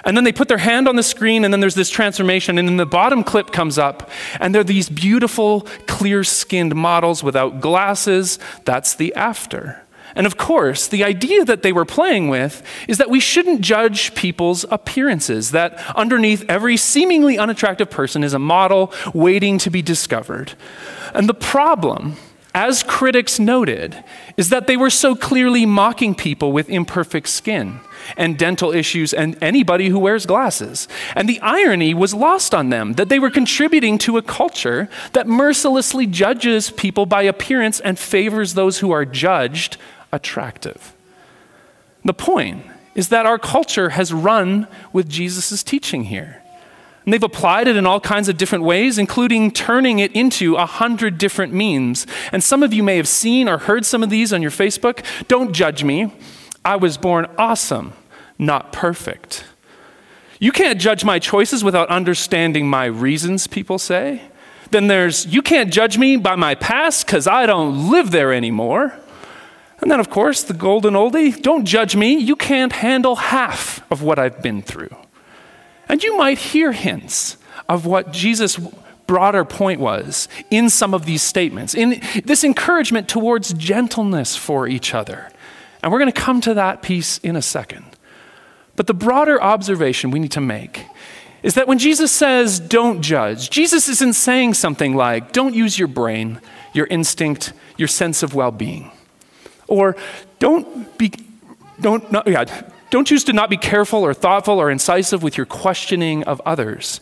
And 0.04 0.16
then 0.16 0.22
they 0.22 0.32
put 0.32 0.46
their 0.46 0.58
hand 0.58 0.86
on 0.86 0.96
the 0.96 1.02
screen, 1.02 1.44
and 1.44 1.52
then 1.52 1.60
there's 1.60 1.74
this 1.74 1.88
transformation. 1.88 2.58
And 2.58 2.68
then 2.68 2.76
the 2.76 2.84
bottom 2.84 3.24
clip 3.24 3.52
comes 3.52 3.78
up, 3.78 4.10
and 4.38 4.54
they're 4.54 4.62
these 4.62 4.90
beautiful, 4.90 5.62
clear 5.86 6.22
skinned 6.24 6.74
models 6.74 7.22
without 7.22 7.62
glasses. 7.62 8.38
That's 8.66 8.94
the 8.94 9.14
after. 9.14 9.83
And 10.14 10.26
of 10.26 10.36
course, 10.36 10.86
the 10.86 11.04
idea 11.04 11.44
that 11.44 11.62
they 11.62 11.72
were 11.72 11.84
playing 11.84 12.28
with 12.28 12.62
is 12.86 12.98
that 12.98 13.10
we 13.10 13.20
shouldn't 13.20 13.60
judge 13.60 14.14
people's 14.14 14.64
appearances, 14.70 15.50
that 15.50 15.78
underneath 15.96 16.44
every 16.48 16.76
seemingly 16.76 17.38
unattractive 17.38 17.90
person 17.90 18.22
is 18.22 18.34
a 18.34 18.38
model 18.38 18.92
waiting 19.12 19.58
to 19.58 19.70
be 19.70 19.82
discovered. 19.82 20.52
And 21.14 21.28
the 21.28 21.34
problem, 21.34 22.16
as 22.54 22.84
critics 22.84 23.40
noted, 23.40 24.04
is 24.36 24.50
that 24.50 24.66
they 24.66 24.76
were 24.76 24.90
so 24.90 25.16
clearly 25.16 25.66
mocking 25.66 26.14
people 26.14 26.52
with 26.52 26.70
imperfect 26.70 27.28
skin 27.28 27.80
and 28.16 28.38
dental 28.38 28.72
issues 28.72 29.12
and 29.12 29.36
anybody 29.42 29.88
who 29.88 29.98
wears 29.98 30.26
glasses. 30.26 30.86
And 31.16 31.28
the 31.28 31.40
irony 31.40 31.94
was 31.94 32.14
lost 32.14 32.54
on 32.54 32.68
them 32.68 32.92
that 32.94 33.08
they 33.08 33.18
were 33.18 33.30
contributing 33.30 33.98
to 33.98 34.18
a 34.18 34.22
culture 34.22 34.88
that 35.12 35.26
mercilessly 35.26 36.06
judges 36.06 36.70
people 36.70 37.06
by 37.06 37.22
appearance 37.22 37.80
and 37.80 37.98
favors 37.98 38.54
those 38.54 38.78
who 38.78 38.92
are 38.92 39.04
judged 39.04 39.78
attractive. 40.14 40.94
The 42.04 42.14
point 42.14 42.64
is 42.94 43.08
that 43.08 43.26
our 43.26 43.38
culture 43.38 43.90
has 43.90 44.12
run 44.12 44.68
with 44.92 45.08
Jesus' 45.08 45.62
teaching 45.62 46.04
here. 46.04 46.40
And 47.04 47.12
they've 47.12 47.22
applied 47.22 47.68
it 47.68 47.76
in 47.76 47.86
all 47.86 48.00
kinds 48.00 48.28
of 48.28 48.38
different 48.38 48.64
ways, 48.64 48.96
including 48.96 49.50
turning 49.50 49.98
it 49.98 50.12
into 50.12 50.56
a 50.56 50.64
hundred 50.64 51.18
different 51.18 51.52
memes. 51.52 52.06
And 52.32 52.42
some 52.42 52.62
of 52.62 52.72
you 52.72 52.82
may 52.82 52.96
have 52.96 53.08
seen 53.08 53.48
or 53.48 53.58
heard 53.58 53.84
some 53.84 54.02
of 54.02 54.08
these 54.08 54.32
on 54.32 54.40
your 54.40 54.50
Facebook. 54.50 55.04
Don't 55.28 55.52
judge 55.52 55.84
me. 55.84 56.14
I 56.64 56.76
was 56.76 56.96
born 56.96 57.26
awesome, 57.36 57.92
not 58.38 58.72
perfect. 58.72 59.44
You 60.38 60.50
can't 60.50 60.80
judge 60.80 61.04
my 61.04 61.18
choices 61.18 61.62
without 61.62 61.88
understanding 61.90 62.68
my 62.68 62.86
reasons, 62.86 63.46
people 63.46 63.78
say. 63.78 64.22
Then 64.70 64.86
there's, 64.86 65.26
you 65.26 65.42
can't 65.42 65.72
judge 65.72 65.98
me 65.98 66.16
by 66.16 66.36
my 66.36 66.54
past 66.54 67.06
because 67.06 67.26
I 67.26 67.44
don't 67.44 67.90
live 67.90 68.12
there 68.12 68.32
anymore. 68.32 68.98
And 69.84 69.90
then, 69.90 70.00
of 70.00 70.08
course, 70.08 70.42
the 70.42 70.54
golden 70.54 70.94
oldie 70.94 71.42
don't 71.42 71.66
judge 71.66 71.94
me. 71.94 72.14
You 72.14 72.36
can't 72.36 72.72
handle 72.72 73.16
half 73.16 73.84
of 73.92 74.00
what 74.00 74.18
I've 74.18 74.40
been 74.40 74.62
through. 74.62 74.96
And 75.90 76.02
you 76.02 76.16
might 76.16 76.38
hear 76.38 76.72
hints 76.72 77.36
of 77.68 77.84
what 77.84 78.10
Jesus' 78.10 78.58
broader 79.06 79.44
point 79.44 79.80
was 79.80 80.26
in 80.50 80.70
some 80.70 80.94
of 80.94 81.04
these 81.04 81.22
statements, 81.22 81.74
in 81.74 82.00
this 82.24 82.44
encouragement 82.44 83.10
towards 83.10 83.52
gentleness 83.52 84.34
for 84.34 84.66
each 84.66 84.94
other. 84.94 85.30
And 85.82 85.92
we're 85.92 85.98
going 85.98 86.10
to 86.10 86.18
come 86.18 86.40
to 86.40 86.54
that 86.54 86.80
piece 86.80 87.18
in 87.18 87.36
a 87.36 87.42
second. 87.42 87.84
But 88.76 88.86
the 88.86 88.94
broader 88.94 89.38
observation 89.42 90.10
we 90.10 90.18
need 90.18 90.32
to 90.32 90.40
make 90.40 90.86
is 91.42 91.56
that 91.56 91.68
when 91.68 91.78
Jesus 91.78 92.10
says, 92.10 92.58
don't 92.58 93.02
judge, 93.02 93.50
Jesus 93.50 93.90
isn't 93.90 94.14
saying 94.14 94.54
something 94.54 94.96
like, 94.96 95.32
don't 95.32 95.54
use 95.54 95.78
your 95.78 95.88
brain, 95.88 96.40
your 96.72 96.86
instinct, 96.86 97.52
your 97.76 97.86
sense 97.86 98.22
of 98.22 98.34
well 98.34 98.50
being. 98.50 98.90
Or 99.68 99.96
don't 100.38 100.96
be, 100.98 101.12
don't, 101.80 102.10
not, 102.12 102.26
yeah, 102.26 102.44
don't 102.90 103.06
choose 103.06 103.24
to 103.24 103.32
not 103.32 103.50
be 103.50 103.56
careful 103.56 104.04
or 104.04 104.14
thoughtful 104.14 104.60
or 104.60 104.70
incisive 104.70 105.22
with 105.22 105.36
your 105.36 105.46
questioning 105.46 106.22
of 106.24 106.40
others. 106.46 107.00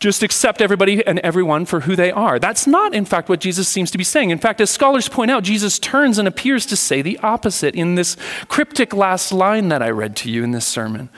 Just 0.00 0.22
accept 0.22 0.60
everybody 0.60 1.06
and 1.06 1.18
everyone 1.20 1.64
for 1.64 1.80
who 1.80 1.96
they 1.96 2.10
are. 2.10 2.38
That's 2.38 2.66
not, 2.66 2.94
in 2.94 3.04
fact, 3.04 3.28
what 3.28 3.40
Jesus 3.40 3.68
seems 3.68 3.90
to 3.92 3.98
be 3.98 4.04
saying. 4.04 4.30
In 4.30 4.38
fact, 4.38 4.60
as 4.60 4.68
scholars 4.68 5.08
point 5.08 5.30
out, 5.30 5.44
Jesus 5.44 5.78
turns 5.78 6.18
and 6.18 6.28
appears 6.28 6.66
to 6.66 6.76
say 6.76 7.00
the 7.00 7.18
opposite 7.18 7.74
in 7.74 7.94
this 7.94 8.16
cryptic 8.48 8.92
last 8.92 9.32
line 9.32 9.68
that 9.68 9.82
I 9.82 9.90
read 9.90 10.16
to 10.16 10.30
you 10.30 10.42
in 10.42 10.50
this 10.50 10.66
sermon, 10.66 11.08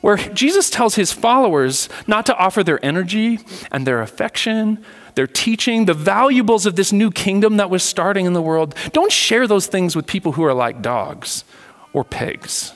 where 0.00 0.16
Jesus 0.16 0.70
tells 0.70 0.94
his 0.94 1.12
followers 1.12 1.88
not 2.06 2.24
to 2.26 2.36
offer 2.36 2.62
their 2.62 2.82
energy 2.84 3.40
and 3.70 3.86
their 3.86 4.00
affection 4.00 4.82
their 5.14 5.26
teaching, 5.26 5.84
the 5.84 5.94
valuables 5.94 6.66
of 6.66 6.76
this 6.76 6.92
new 6.92 7.10
kingdom 7.10 7.56
that 7.56 7.70
was 7.70 7.82
starting 7.82 8.26
in 8.26 8.32
the 8.32 8.42
world, 8.42 8.74
don't 8.92 9.12
share 9.12 9.46
those 9.46 9.66
things 9.66 9.94
with 9.94 10.06
people 10.06 10.32
who 10.32 10.44
are 10.44 10.54
like 10.54 10.82
dogs 10.82 11.44
or 11.92 12.04
pigs, 12.04 12.72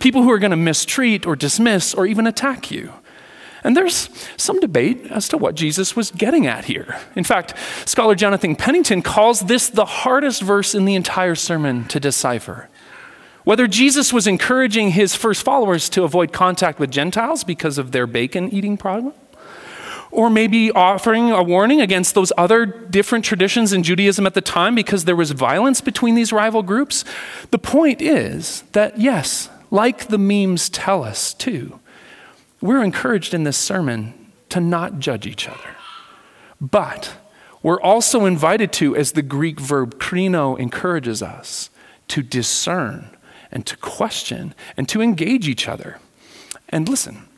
people 0.00 0.22
who 0.22 0.30
are 0.30 0.38
going 0.38 0.50
to 0.50 0.56
mistreat 0.56 1.26
or 1.26 1.36
dismiss 1.36 1.94
or 1.94 2.06
even 2.06 2.26
attack 2.26 2.70
you. 2.70 2.92
And 3.62 3.74
there's 3.74 4.10
some 4.36 4.60
debate 4.60 5.06
as 5.10 5.26
to 5.30 5.38
what 5.38 5.54
Jesus 5.54 5.96
was 5.96 6.10
getting 6.10 6.46
at 6.46 6.66
here. 6.66 7.00
In 7.16 7.24
fact, 7.24 7.54
scholar 7.86 8.14
Jonathan 8.14 8.56
Pennington 8.56 9.00
calls 9.00 9.40
this 9.40 9.70
the 9.70 9.86
hardest 9.86 10.42
verse 10.42 10.74
in 10.74 10.84
the 10.84 10.94
entire 10.94 11.34
sermon 11.34 11.84
to 11.86 11.98
decipher. 11.98 12.68
Whether 13.44 13.66
Jesus 13.66 14.12
was 14.12 14.26
encouraging 14.26 14.90
his 14.90 15.14
first 15.14 15.42
followers 15.42 15.88
to 15.90 16.04
avoid 16.04 16.32
contact 16.32 16.78
with 16.78 16.90
Gentiles 16.90 17.42
because 17.42 17.78
of 17.78 17.92
their 17.92 18.06
bacon 18.06 18.52
eating 18.52 18.76
problem, 18.76 19.14
or 20.14 20.30
maybe 20.30 20.70
offering 20.70 21.30
a 21.30 21.42
warning 21.42 21.80
against 21.80 22.14
those 22.14 22.32
other 22.38 22.64
different 22.64 23.24
traditions 23.24 23.72
in 23.72 23.82
Judaism 23.82 24.26
at 24.26 24.34
the 24.34 24.40
time 24.40 24.74
because 24.74 25.04
there 25.04 25.16
was 25.16 25.32
violence 25.32 25.80
between 25.80 26.14
these 26.14 26.32
rival 26.32 26.62
groups. 26.62 27.04
The 27.50 27.58
point 27.58 28.00
is 28.00 28.62
that, 28.72 28.98
yes, 28.98 29.50
like 29.70 30.06
the 30.06 30.18
memes 30.18 30.68
tell 30.68 31.02
us 31.02 31.34
too, 31.34 31.80
we're 32.60 32.82
encouraged 32.82 33.34
in 33.34 33.42
this 33.42 33.58
sermon 33.58 34.14
to 34.50 34.60
not 34.60 35.00
judge 35.00 35.26
each 35.26 35.48
other. 35.48 35.76
But 36.60 37.16
we're 37.62 37.80
also 37.80 38.24
invited 38.24 38.72
to, 38.74 38.94
as 38.94 39.12
the 39.12 39.22
Greek 39.22 39.58
verb 39.58 39.98
krino 39.98 40.58
encourages 40.58 41.22
us, 41.22 41.70
to 42.08 42.22
discern 42.22 43.10
and 43.50 43.66
to 43.66 43.76
question 43.78 44.54
and 44.76 44.88
to 44.88 45.02
engage 45.02 45.48
each 45.48 45.66
other. 45.68 45.98
And 46.68 46.88
listen, 46.88 47.28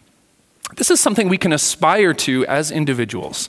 this 0.74 0.90
is 0.90 1.00
something 1.00 1.28
we 1.28 1.38
can 1.38 1.52
aspire 1.52 2.12
to 2.14 2.44
as 2.46 2.70
individuals, 2.70 3.46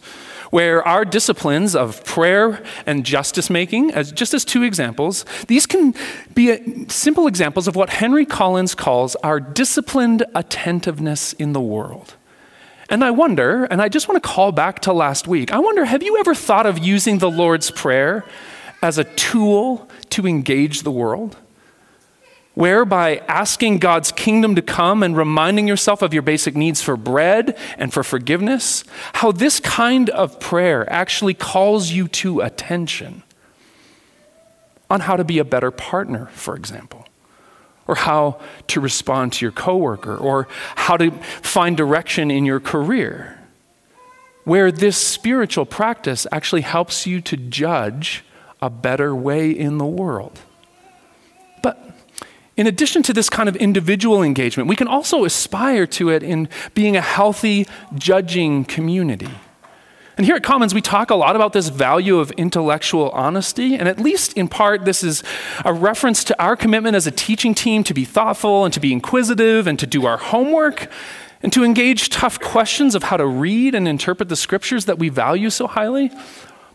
where 0.51 0.87
our 0.87 1.03
disciplines 1.03 1.75
of 1.75 2.03
prayer 2.05 2.63
and 2.85 3.05
justice 3.05 3.49
making, 3.49 3.91
as 3.91 4.11
just 4.11 4.33
as 4.33 4.45
two 4.45 4.63
examples, 4.63 5.25
these 5.47 5.65
can 5.65 5.95
be 6.33 6.87
simple 6.89 7.27
examples 7.27 7.67
of 7.67 7.75
what 7.75 7.89
Henry 7.89 8.25
Collins 8.25 8.75
calls 8.75 9.15
our 9.17 9.39
disciplined 9.39 10.23
attentiveness 10.35 11.33
in 11.33 11.53
the 11.53 11.61
world. 11.61 12.15
And 12.89 13.03
I 13.03 13.11
wonder, 13.11 13.65
and 13.65 13.81
I 13.81 13.89
just 13.89 14.07
want 14.07 14.21
to 14.21 14.29
call 14.29 14.51
back 14.51 14.79
to 14.81 14.93
last 14.93 15.27
week, 15.27 15.51
I 15.51 15.59
wonder 15.59 15.83
have 15.83 16.03
you 16.03 16.17
ever 16.19 16.33
thought 16.33 16.65
of 16.65 16.77
using 16.77 17.17
the 17.17 17.29
Lord's 17.29 17.71
Prayer 17.71 18.23
as 18.81 18.97
a 18.97 19.03
tool 19.03 19.89
to 20.11 20.25
engage 20.25 20.83
the 20.83 20.91
world? 20.91 21.35
Whereby 22.57 23.21
asking 23.27 23.77
God's 23.77 24.11
kingdom 24.11 24.55
to 24.55 24.63
come 24.63 25.03
and 25.03 25.15
reminding 25.15 25.67
yourself 25.67 26.01
of 26.01 26.11
your 26.11 26.23
basic 26.23 26.55
needs 26.55 26.81
for 26.81 26.97
bread 26.97 27.55
and 27.77 27.93
for 27.93 28.01
forgiveness, 28.01 28.83
how 29.13 29.31
this 29.31 29.59
kind 29.59 30.09
of 30.09 30.39
prayer 30.39 30.91
actually 30.91 31.35
calls 31.35 31.91
you 31.91 32.07
to 32.07 32.41
attention 32.41 33.21
on 34.89 35.01
how 35.01 35.15
to 35.15 35.23
be 35.23 35.37
a 35.37 35.45
better 35.45 35.69
partner, 35.69 36.31
for 36.33 36.55
example, 36.55 37.05
or 37.85 37.93
how 37.93 38.41
to 38.65 38.81
respond 38.81 39.33
to 39.33 39.45
your 39.45 39.51
coworker, 39.51 40.17
or 40.17 40.47
how 40.77 40.97
to 40.97 41.11
find 41.11 41.77
direction 41.77 42.31
in 42.31 42.43
your 42.43 42.59
career. 42.59 43.39
Where 44.45 44.71
this 44.71 44.97
spiritual 44.97 45.67
practice 45.67 46.25
actually 46.31 46.61
helps 46.61 47.05
you 47.05 47.21
to 47.21 47.37
judge 47.37 48.23
a 48.63 48.71
better 48.71 49.15
way 49.15 49.51
in 49.51 49.77
the 49.77 49.85
world. 49.85 50.39
In 52.57 52.65
addition 52.65 53.03
to 53.03 53.13
this 53.13 53.29
kind 53.29 53.47
of 53.47 53.55
individual 53.55 54.23
engagement, 54.23 54.67
we 54.67 54.75
can 54.75 54.87
also 54.87 55.25
aspire 55.25 55.85
to 55.87 56.09
it 56.09 56.23
in 56.23 56.49
being 56.73 56.97
a 56.97 57.01
healthy, 57.01 57.67
judging 57.95 58.65
community. 58.65 59.29
And 60.17 60.25
here 60.25 60.35
at 60.35 60.41
Commons, 60.41 60.73
we 60.73 60.81
talk 60.81 61.11
a 61.11 61.15
lot 61.15 61.35
about 61.35 61.53
this 61.53 61.69
value 61.69 62.17
of 62.17 62.31
intellectual 62.31 63.11
honesty, 63.11 63.75
and 63.75 63.87
at 63.87 63.99
least 63.99 64.33
in 64.33 64.47
part, 64.47 64.83
this 64.83 65.03
is 65.03 65.23
a 65.63 65.71
reference 65.71 66.23
to 66.23 66.41
our 66.41 66.55
commitment 66.55 66.95
as 66.95 67.05
a 67.05 67.11
teaching 67.11 67.53
team 67.53 67.83
to 67.83 67.93
be 67.93 68.03
thoughtful 68.03 68.65
and 68.65 68.73
to 68.73 68.79
be 68.79 68.91
inquisitive 68.91 69.67
and 69.67 69.77
to 69.77 69.85
do 69.85 70.07
our 70.07 70.17
homework 70.17 70.89
and 71.43 71.53
to 71.53 71.63
engage 71.63 72.09
tough 72.09 72.39
questions 72.39 72.95
of 72.95 73.03
how 73.03 73.17
to 73.17 73.27
read 73.27 73.75
and 73.75 73.87
interpret 73.87 74.27
the 74.27 74.35
scriptures 74.35 74.85
that 74.85 74.97
we 74.97 75.09
value 75.09 75.51
so 75.51 75.67
highly. 75.67 76.11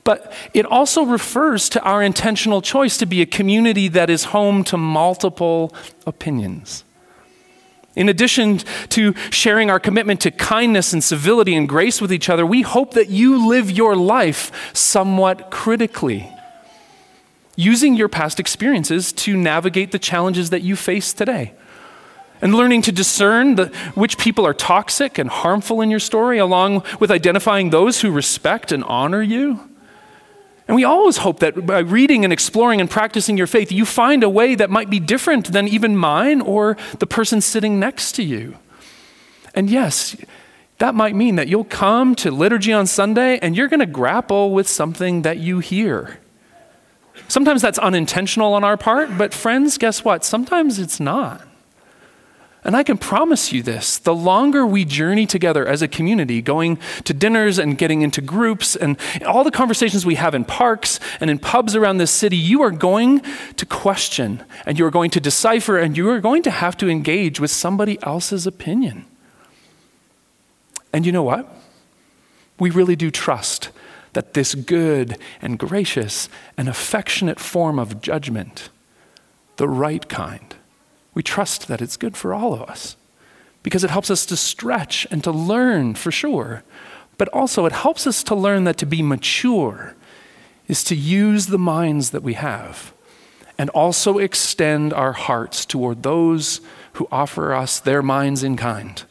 But 0.04 0.32
it 0.52 0.66
also 0.66 1.04
refers 1.04 1.68
to 1.70 1.82
our 1.82 2.02
intentional 2.02 2.60
choice 2.60 2.98
to 2.98 3.06
be 3.06 3.22
a 3.22 3.26
community 3.26 3.88
that 3.88 4.10
is 4.10 4.24
home 4.24 4.64
to 4.64 4.76
multiple 4.76 5.72
opinions. 6.06 6.84
In 7.94 8.08
addition 8.08 8.58
to 8.88 9.14
sharing 9.30 9.70
our 9.70 9.78
commitment 9.78 10.20
to 10.22 10.30
kindness 10.30 10.92
and 10.92 11.04
civility 11.04 11.54
and 11.54 11.68
grace 11.68 12.00
with 12.00 12.12
each 12.12 12.28
other, 12.28 12.46
we 12.46 12.62
hope 12.62 12.94
that 12.94 13.10
you 13.10 13.46
live 13.48 13.70
your 13.70 13.94
life 13.94 14.74
somewhat 14.74 15.50
critically, 15.50 16.32
using 17.54 17.94
your 17.94 18.08
past 18.08 18.40
experiences 18.40 19.12
to 19.12 19.36
navigate 19.36 19.92
the 19.92 19.98
challenges 19.98 20.50
that 20.50 20.62
you 20.62 20.74
face 20.74 21.12
today. 21.12 21.52
And 22.40 22.54
learning 22.54 22.82
to 22.82 22.92
discern 22.92 23.54
the, 23.54 23.66
which 23.94 24.18
people 24.18 24.44
are 24.46 24.54
toxic 24.54 25.16
and 25.16 25.30
harmful 25.30 25.80
in 25.80 25.90
your 25.90 26.00
story, 26.00 26.38
along 26.38 26.82
with 26.98 27.10
identifying 27.10 27.70
those 27.70 28.00
who 28.00 28.10
respect 28.10 28.72
and 28.72 28.82
honor 28.84 29.22
you. 29.22 29.68
And 30.68 30.76
we 30.76 30.84
always 30.84 31.18
hope 31.18 31.40
that 31.40 31.66
by 31.66 31.80
reading 31.80 32.24
and 32.24 32.32
exploring 32.32 32.80
and 32.80 32.88
practicing 32.88 33.36
your 33.36 33.46
faith, 33.46 33.72
you 33.72 33.84
find 33.84 34.22
a 34.22 34.28
way 34.28 34.54
that 34.54 34.70
might 34.70 34.88
be 34.88 35.00
different 35.00 35.52
than 35.52 35.66
even 35.66 35.96
mine 35.96 36.40
or 36.40 36.76
the 36.98 37.06
person 37.06 37.40
sitting 37.40 37.80
next 37.80 38.12
to 38.12 38.22
you. 38.22 38.56
And 39.54 39.68
yes, 39.68 40.16
that 40.78 40.94
might 40.94 41.14
mean 41.14 41.36
that 41.36 41.48
you'll 41.48 41.64
come 41.64 42.14
to 42.16 42.30
liturgy 42.30 42.72
on 42.72 42.86
Sunday 42.86 43.38
and 43.38 43.56
you're 43.56 43.68
going 43.68 43.80
to 43.80 43.86
grapple 43.86 44.52
with 44.52 44.68
something 44.68 45.22
that 45.22 45.38
you 45.38 45.58
hear. 45.58 46.18
Sometimes 47.28 47.60
that's 47.62 47.78
unintentional 47.78 48.54
on 48.54 48.64
our 48.64 48.76
part, 48.76 49.16
but 49.18 49.34
friends, 49.34 49.78
guess 49.78 50.04
what? 50.04 50.24
Sometimes 50.24 50.78
it's 50.78 51.00
not. 51.00 51.46
And 52.64 52.76
I 52.76 52.84
can 52.84 52.96
promise 52.96 53.52
you 53.52 53.62
this 53.62 53.98
the 53.98 54.14
longer 54.14 54.64
we 54.64 54.84
journey 54.84 55.26
together 55.26 55.66
as 55.66 55.82
a 55.82 55.88
community, 55.88 56.40
going 56.40 56.78
to 57.04 57.12
dinners 57.12 57.58
and 57.58 57.76
getting 57.76 58.02
into 58.02 58.20
groups 58.20 58.76
and 58.76 58.96
all 59.26 59.42
the 59.42 59.50
conversations 59.50 60.06
we 60.06 60.14
have 60.14 60.34
in 60.34 60.44
parks 60.44 61.00
and 61.20 61.28
in 61.28 61.38
pubs 61.38 61.74
around 61.74 61.98
this 61.98 62.12
city, 62.12 62.36
you 62.36 62.62
are 62.62 62.70
going 62.70 63.20
to 63.56 63.66
question 63.66 64.44
and 64.64 64.78
you 64.78 64.86
are 64.86 64.90
going 64.90 65.10
to 65.10 65.20
decipher 65.20 65.76
and 65.76 65.96
you 65.96 66.08
are 66.08 66.20
going 66.20 66.42
to 66.44 66.50
have 66.50 66.76
to 66.76 66.88
engage 66.88 67.40
with 67.40 67.50
somebody 67.50 68.00
else's 68.02 68.46
opinion. 68.46 69.06
And 70.92 71.04
you 71.04 71.10
know 71.10 71.22
what? 71.22 71.52
We 72.60 72.70
really 72.70 72.96
do 72.96 73.10
trust 73.10 73.70
that 74.12 74.34
this 74.34 74.54
good 74.54 75.18
and 75.40 75.58
gracious 75.58 76.28
and 76.56 76.68
affectionate 76.68 77.40
form 77.40 77.78
of 77.78 78.00
judgment, 78.00 78.68
the 79.56 79.68
right 79.68 80.08
kind, 80.08 80.54
we 81.14 81.22
trust 81.22 81.68
that 81.68 81.82
it's 81.82 81.96
good 81.96 82.16
for 82.16 82.34
all 82.34 82.54
of 82.54 82.62
us 82.62 82.96
because 83.62 83.84
it 83.84 83.90
helps 83.90 84.10
us 84.10 84.26
to 84.26 84.36
stretch 84.36 85.06
and 85.10 85.22
to 85.24 85.30
learn 85.30 85.94
for 85.94 86.10
sure. 86.10 86.62
But 87.18 87.28
also, 87.28 87.66
it 87.66 87.72
helps 87.72 88.06
us 88.06 88.22
to 88.24 88.34
learn 88.34 88.64
that 88.64 88.78
to 88.78 88.86
be 88.86 89.02
mature 89.02 89.94
is 90.66 90.82
to 90.84 90.96
use 90.96 91.46
the 91.46 91.58
minds 91.58 92.10
that 92.10 92.22
we 92.22 92.34
have 92.34 92.92
and 93.58 93.70
also 93.70 94.18
extend 94.18 94.92
our 94.92 95.12
hearts 95.12 95.64
toward 95.66 96.02
those 96.02 96.60
who 96.94 97.06
offer 97.12 97.54
us 97.54 97.78
their 97.78 98.02
minds 98.02 98.42
in 98.42 98.56
kind. 98.56 99.04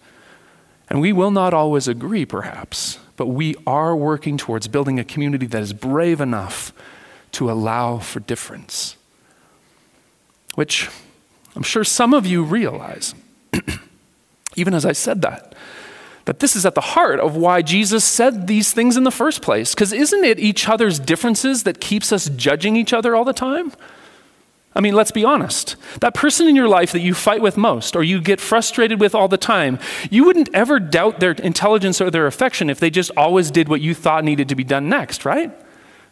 And 0.89 1.00
we 1.00 1.13
will 1.13 1.31
not 1.31 1.53
always 1.53 1.88
agree, 1.88 2.25
perhaps, 2.25 3.00
but 3.15 3.27
we 3.27 3.55
are 3.65 3.96
working 3.96 4.38
towards 4.38 4.67
building 4.67 5.00
a 5.00 5.03
community 5.03 5.46
that 5.46 5.62
is 5.62 5.72
brave 5.72 6.20
enough 6.20 6.74
to 7.34 7.50
allow 7.50 8.00
for 8.00 8.20
difference. 8.20 8.98
Which 10.55 10.89
I'm 11.55 11.63
sure 11.63 11.84
some 11.84 12.13
of 12.13 12.25
you 12.25 12.43
realize, 12.43 13.13
even 14.55 14.74
as 14.74 14.86
I 14.86 14.93
said 14.93 15.22
that, 15.22 15.53
that 16.25 16.39
this 16.39 16.55
is 16.55 16.65
at 16.65 16.75
the 16.75 16.81
heart 16.81 17.20
of 17.20 17.36
why 17.36 17.62
Jesus 17.62 18.05
said 18.05 18.48
these 18.48 18.74
things 18.74 18.96
in 18.96 19.03
the 19.03 19.12
first 19.12 19.41
place. 19.41 19.74
Because 19.74 19.91
isn't 19.91 20.24
it 20.24 20.39
each 20.39 20.70
other's 20.70 21.00
differences 21.00 21.63
that 21.63 21.81
keeps 21.81 22.12
us 22.12 22.29
judging 22.29 22.75
each 22.75 22.93
other 22.93 23.15
all 23.15 23.25
the 23.25 23.34
time? 23.34 23.74
I 24.74 24.79
mean, 24.79 24.96
let's 24.96 25.12
be 25.12 25.25
honest. 25.25 25.75
That 26.00 26.13
person 26.13 26.48
in 26.48 26.55
your 26.55 26.70
life 26.70 26.93
that 26.93 27.01
you 27.01 27.13
fight 27.13 27.41
with 27.41 27.58
most 27.58 27.96
or 27.96 28.03
you 28.03 28.22
get 28.22 28.39
frustrated 28.39 29.01
with 29.01 29.13
all 29.13 29.27
the 29.27 29.38
time, 29.38 29.79
you 30.10 30.24
wouldn't 30.24 30.53
ever 30.53 30.79
doubt 30.79 31.20
their 31.20 31.31
intelligence 31.31 32.00
or 32.00 32.10
their 32.10 32.27
affection 32.27 32.70
if 32.70 32.79
they 32.79 32.89
just 32.89 33.12
always 33.17 33.51
did 33.51 33.67
what 33.67 33.81
you 33.81 33.93
thought 33.93 34.24
needed 34.24 34.48
to 34.48 34.55
be 34.55 34.63
done 34.63 34.88
next, 34.88 35.25
right? 35.25 35.51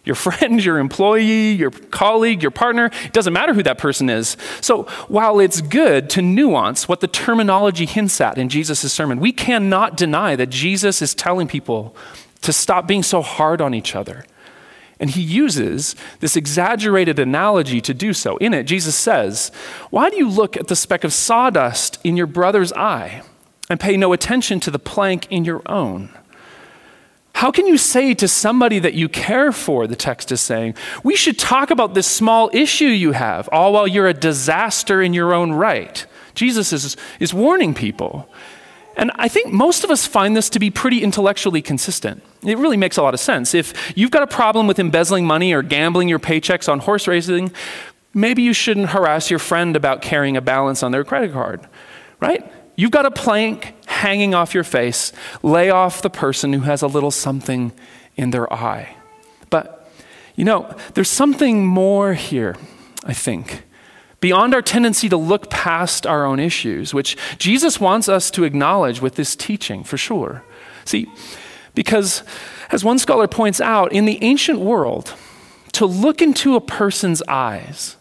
Your 0.09 0.15
friend, 0.15 0.63
your 0.65 0.79
employee, 0.79 1.51
your 1.51 1.69
colleague, 1.69 2.41
your 2.41 2.51
partner. 2.51 2.89
It 3.05 3.13
doesn't 3.13 3.31
matter 3.31 3.53
who 3.53 3.63
that 3.63 3.77
person 3.77 4.09
is. 4.09 4.35
So 4.59 4.83
while 5.07 5.39
it's 5.39 5.61
good 5.61 6.09
to 6.09 6.21
nuance 6.23 6.87
what 6.87 6.99
the 6.99 7.07
terminology 7.07 7.85
hints 7.85 8.19
at 8.19 8.39
in 8.39 8.49
Jesus' 8.49 8.91
sermon, 8.91 9.19
we 9.19 9.31
cannot 9.31 9.95
deny 9.95 10.35
that 10.35 10.49
Jesus 10.49 11.01
is 11.03 11.13
telling 11.13 11.47
people 11.47 11.95
to 12.41 12.51
stop 12.51 12.87
being 12.87 13.03
so 13.03 13.21
hard 13.21 13.61
on 13.61 13.75
each 13.75 13.95
other. 13.95 14.25
And 14.99 15.11
he 15.11 15.21
uses 15.21 15.95
this 16.19 16.35
exaggerated 16.35 17.19
analogy 17.19 17.79
to 17.81 17.93
do 17.93 18.11
so. 18.11 18.35
In 18.37 18.53
it, 18.53 18.63
Jesus 18.63 18.95
says, 18.95 19.51
Why 19.91 20.09
do 20.09 20.17
you 20.17 20.27
look 20.27 20.57
at 20.57 20.67
the 20.67 20.75
speck 20.75 21.03
of 21.03 21.13
sawdust 21.13 21.99
in 22.03 22.17
your 22.17 22.27
brother's 22.27 22.73
eye 22.73 23.21
and 23.69 23.79
pay 23.79 23.95
no 23.95 24.11
attention 24.11 24.59
to 24.61 24.71
the 24.71 24.79
plank 24.79 25.27
in 25.29 25.45
your 25.45 25.61
own? 25.67 26.09
How 27.35 27.51
can 27.51 27.67
you 27.67 27.77
say 27.77 28.13
to 28.15 28.27
somebody 28.27 28.79
that 28.79 28.95
you 28.95 29.07
care 29.07 29.51
for, 29.51 29.87
the 29.87 29.95
text 29.95 30.31
is 30.31 30.41
saying, 30.41 30.75
we 31.03 31.15
should 31.15 31.39
talk 31.39 31.71
about 31.71 31.93
this 31.93 32.07
small 32.07 32.49
issue 32.51 32.85
you 32.85 33.13
have, 33.13 33.47
all 33.51 33.73
while 33.73 33.87
you're 33.87 34.07
a 34.07 34.13
disaster 34.13 35.01
in 35.01 35.13
your 35.13 35.33
own 35.33 35.53
right? 35.53 36.05
Jesus 36.33 36.73
is, 36.73 36.97
is 37.19 37.33
warning 37.33 37.73
people. 37.73 38.29
And 38.97 39.11
I 39.15 39.29
think 39.29 39.53
most 39.53 39.85
of 39.85 39.91
us 39.91 40.05
find 40.05 40.35
this 40.35 40.49
to 40.49 40.59
be 40.59 40.69
pretty 40.69 41.01
intellectually 41.01 41.61
consistent. 41.61 42.21
It 42.43 42.57
really 42.57 42.75
makes 42.75 42.97
a 42.97 43.01
lot 43.01 43.13
of 43.13 43.21
sense. 43.21 43.53
If 43.53 43.97
you've 43.97 44.11
got 44.11 44.23
a 44.23 44.27
problem 44.27 44.67
with 44.67 44.77
embezzling 44.77 45.25
money 45.25 45.53
or 45.53 45.61
gambling 45.61 46.09
your 46.09 46.19
paychecks 46.19 46.67
on 46.67 46.79
horse 46.79 47.07
racing, 47.07 47.53
maybe 48.13 48.41
you 48.41 48.51
shouldn't 48.51 48.89
harass 48.89 49.29
your 49.29 49.39
friend 49.39 49.77
about 49.77 50.01
carrying 50.01 50.35
a 50.35 50.41
balance 50.41 50.83
on 50.83 50.91
their 50.91 51.05
credit 51.05 51.31
card, 51.31 51.65
right? 52.19 52.51
You've 52.79 52.91
got 52.91 53.05
a 53.05 53.11
plank 53.11 53.73
hanging 53.87 54.33
off 54.33 54.53
your 54.53 54.63
face. 54.63 55.11
Lay 55.43 55.69
off 55.69 56.01
the 56.01 56.09
person 56.09 56.53
who 56.53 56.61
has 56.61 56.81
a 56.81 56.87
little 56.87 57.11
something 57.11 57.73
in 58.15 58.31
their 58.31 58.51
eye. 58.53 58.95
But, 59.49 59.91
you 60.37 60.45
know, 60.45 60.73
there's 60.93 61.09
something 61.09 61.65
more 61.65 62.13
here, 62.13 62.55
I 63.03 63.11
think, 63.11 63.63
beyond 64.21 64.53
our 64.53 64.61
tendency 64.61 65.09
to 65.09 65.17
look 65.17 65.49
past 65.49 66.07
our 66.07 66.23
own 66.25 66.39
issues, 66.39 66.93
which 66.93 67.17
Jesus 67.37 67.81
wants 67.81 68.07
us 68.07 68.31
to 68.31 68.45
acknowledge 68.45 69.01
with 69.01 69.15
this 69.15 69.35
teaching, 69.35 69.83
for 69.83 69.97
sure. 69.97 70.45
See, 70.85 71.11
because 71.75 72.23
as 72.71 72.85
one 72.85 72.97
scholar 72.97 73.27
points 73.27 73.59
out, 73.59 73.91
in 73.91 74.05
the 74.05 74.23
ancient 74.23 74.61
world, 74.61 75.15
to 75.73 75.85
look 75.85 76.21
into 76.21 76.55
a 76.55 76.61
person's 76.61 77.21
eyes 77.27 77.97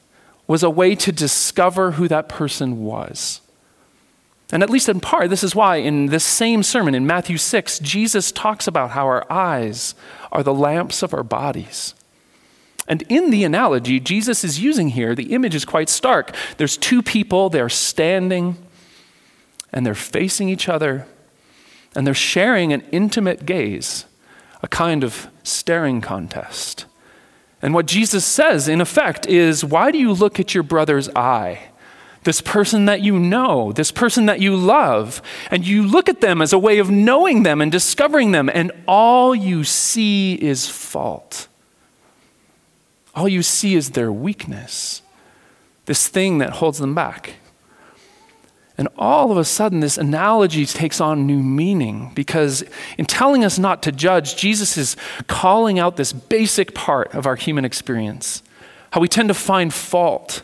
was 0.47 0.63
a 0.63 0.71
way 0.71 0.95
to 0.95 1.11
discover 1.11 1.91
who 1.91 2.07
that 2.07 2.29
person 2.29 2.85
was. 2.85 3.41
And 4.51 4.63
at 4.63 4.71
least 4.71 4.89
in 4.89 5.01
part, 5.01 5.29
this 5.29 5.45
is 5.45 5.55
why 5.55 5.77
in 5.77 6.07
this 6.07 6.25
same 6.25 6.63
sermon 6.63 6.95
in 6.95 7.07
Matthew 7.07 7.37
6, 7.37 7.81
Jesus 7.81 8.33
talks 8.33 8.67
about 8.67 8.91
how 8.91 9.05
our 9.05 9.31
eyes 9.31 9.95
are 10.33 10.43
the 10.43 10.55
lamps 10.55 11.03
of 11.03 11.13
our 11.13 11.23
bodies. 11.23 11.95
And 12.87 13.03
in 13.11 13.31
the 13.31 13.45
analogy 13.45 14.01
Jesus 14.01 14.45
is 14.45 14.61
using 14.61 14.91
here, 14.91 15.15
the 15.15 15.35
image 15.35 15.55
is 15.55 15.67
quite 15.67 15.91
stark. 15.91 16.35
There's 16.57 16.79
two 16.79 17.03
people, 17.03 17.51
they're 17.51 17.69
standing 17.69 18.57
and 19.71 19.85
they're 19.85 19.95
facing 19.95 20.49
each 20.49 20.69
other 20.69 21.07
and 21.95 22.07
they're 22.07 22.15
sharing 22.15 22.73
an 22.73 22.83
intimate 22.91 23.45
gaze, 23.45 24.07
a 24.63 24.69
kind 24.69 25.05
of 25.05 25.29
staring 25.43 26.01
contest. 26.01 26.87
And 27.61 27.75
what 27.75 27.87
Jesus 27.87 28.25
says, 28.25 28.69
in 28.69 28.81
effect, 28.81 29.27
is 29.27 29.65
why 29.65 29.91
do 29.91 29.99
you 29.99 30.13
look 30.13 30.41
at 30.41 30.55
your 30.55 30.63
brother's 30.63 31.09
eye? 31.11 31.68
This 32.29 32.43
person 32.43 32.85
that 32.85 33.01
you 33.01 33.19
know, 33.19 33.73
this 33.73 33.91
person 33.91 34.27
that 34.27 34.39
you 34.39 34.55
love, 34.55 35.23
and 35.51 35.67
you 35.67 35.83
look 35.83 36.11
at 36.11 36.21
them 36.21 36.43
as 36.43 36.53
a 36.53 36.59
way 36.59 36.77
of 36.77 36.91
knowing 36.91 37.43
them 37.43 37.63
and 37.63 37.73
discovering 37.73 38.33
them, 38.33 38.51
and 38.53 38.71
all 38.87 39.35
you 39.35 39.65
see 39.65 40.35
is 40.35 40.69
fault. 40.69 41.49
All 43.15 43.27
you 43.27 43.43
see 43.43 43.77
is 43.77 43.93
their 43.93 44.13
weakness, 44.13 45.01
this 45.87 46.07
thing 46.07 46.37
that 46.37 46.51
holds 46.51 46.77
them 46.77 46.95
back. 46.95 47.37
And 48.77 48.89
all 48.99 49.33
of 49.33 49.39
a 49.39 49.45
sudden, 49.45 49.81
this 49.81 49.97
analogy 49.97 50.67
takes 50.67 51.01
on 51.01 51.27
new 51.27 51.43
meaning 51.43 52.13
because, 52.15 52.63
in 52.99 53.07
telling 53.07 53.43
us 53.43 53.59
not 53.59 53.83
to 53.85 53.91
judge, 53.91 54.37
Jesus 54.37 54.77
is 54.77 54.99
calling 55.29 55.79
out 55.79 55.97
this 55.97 56.13
basic 56.13 56.75
part 56.75 57.15
of 57.15 57.25
our 57.25 57.37
human 57.37 57.65
experience 57.65 58.43
how 58.91 59.01
we 59.01 59.09
tend 59.09 59.29
to 59.29 59.35
find 59.35 59.73
fault 59.73 60.43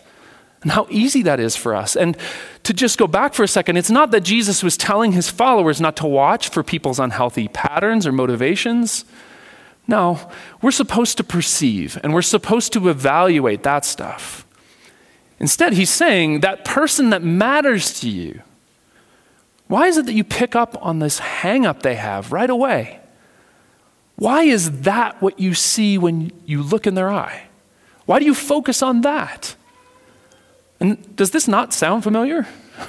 and 0.65 0.73
how 0.73 0.87
easy 0.91 1.23
that 1.23 1.39
is 1.39 1.55
for 1.55 1.75
us. 1.75 1.95
And 1.95 2.17
to 2.65 2.73
just 2.73 2.99
go 2.99 3.07
back 3.07 3.35
for 3.35 3.43
a 3.43 3.49
second, 3.49 3.77
it's 3.77 3.91
not 3.91 4.11
that 4.11 4.23
Jesus 4.23 4.63
was 4.63 4.79
telling 4.79 5.13
his 5.13 5.29
followers 5.29 5.79
not 5.81 5.95
to 5.99 6.07
watch 6.07 6.49
for 6.49 6.63
people's 6.63 6.99
unhealthy 6.99 7.49
patterns 7.49 8.07
or 8.07 8.13
motivations. 8.13 9.05
No, 9.87 10.19
we're 10.63 10.71
supposed 10.71 11.19
to 11.19 11.25
perceive 11.25 11.99
and 12.03 12.15
we're 12.15 12.23
supposed 12.23 12.73
to 12.73 12.89
evaluate 12.89 13.63
that 13.63 13.85
stuff. 13.85 14.47
Instead, 15.39 15.75
he's 15.75 15.91
saying 15.91 16.41
that 16.41 16.65
person 16.65 17.11
that 17.11 17.23
matters 17.23 18.01
to 18.01 18.09
you, 18.09 18.41
why 19.67 19.87
is 19.89 19.99
it 19.99 20.07
that 20.07 20.15
you 20.15 20.25
pick 20.25 20.57
up 20.57 20.79
on 20.81 20.99
this 20.99 21.19
hang 21.19 21.67
up 21.67 21.83
they 21.83 21.97
have 21.97 22.33
right 22.33 22.49
away? 22.49 23.01
Why 24.17 24.45
is 24.45 24.81
that 24.83 25.21
what 25.21 25.39
you 25.39 25.53
see 25.53 25.99
when 25.99 26.33
you 26.47 26.63
look 26.63 26.87
in 26.87 26.95
their 26.95 27.11
eye? 27.11 27.49
Why 28.07 28.19
do 28.19 28.25
you 28.25 28.35
focus 28.35 28.83
on 28.83 29.03
that? 29.03 29.54
And 30.81 31.17
does 31.17 31.31
this 31.31 31.49
not 31.49 31.73
sound 31.73 32.03
familiar? 32.03 32.47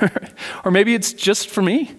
or 0.66 0.72
maybe 0.72 0.96
it's 0.96 1.14
just 1.14 1.50
for 1.50 1.62
me? 1.62 1.96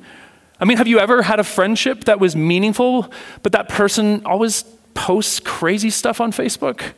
I 0.59 0.65
mean, 0.65 0.79
have 0.79 0.89
you 0.89 0.99
ever 0.99 1.23
had 1.23 1.39
a 1.39 1.45
friendship 1.45 2.05
that 2.05 2.19
was 2.19 2.35
meaningful, 2.35 3.13
but 3.43 3.53
that 3.53 3.69
person 3.69 4.25
always 4.25 4.65
posts 4.95 5.41
crazy 5.41 5.91
stuff 5.91 6.21
on 6.21 6.33
Facebook? 6.33 6.93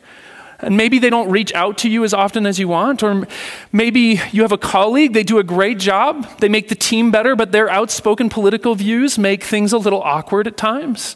And 0.61 0.75
maybe 0.75 0.99
they 0.99 1.09
don't 1.09 1.29
reach 1.29 1.53
out 1.53 1.77
to 1.79 1.89
you 1.89 2.03
as 2.03 2.13
often 2.13 2.45
as 2.45 2.59
you 2.59 2.67
want. 2.67 3.01
Or 3.01 3.27
maybe 3.71 4.19
you 4.31 4.41
have 4.41 4.51
a 4.51 4.57
colleague, 4.57 5.13
they 5.13 5.23
do 5.23 5.39
a 5.39 5.43
great 5.43 5.79
job, 5.79 6.27
they 6.39 6.49
make 6.49 6.67
the 6.67 6.75
team 6.75 7.11
better, 7.11 7.35
but 7.35 7.51
their 7.51 7.69
outspoken 7.69 8.29
political 8.29 8.75
views 8.75 9.17
make 9.17 9.43
things 9.43 9.71
a 9.71 9.77
little 9.77 10.01
awkward 10.01 10.47
at 10.47 10.57
times. 10.57 11.15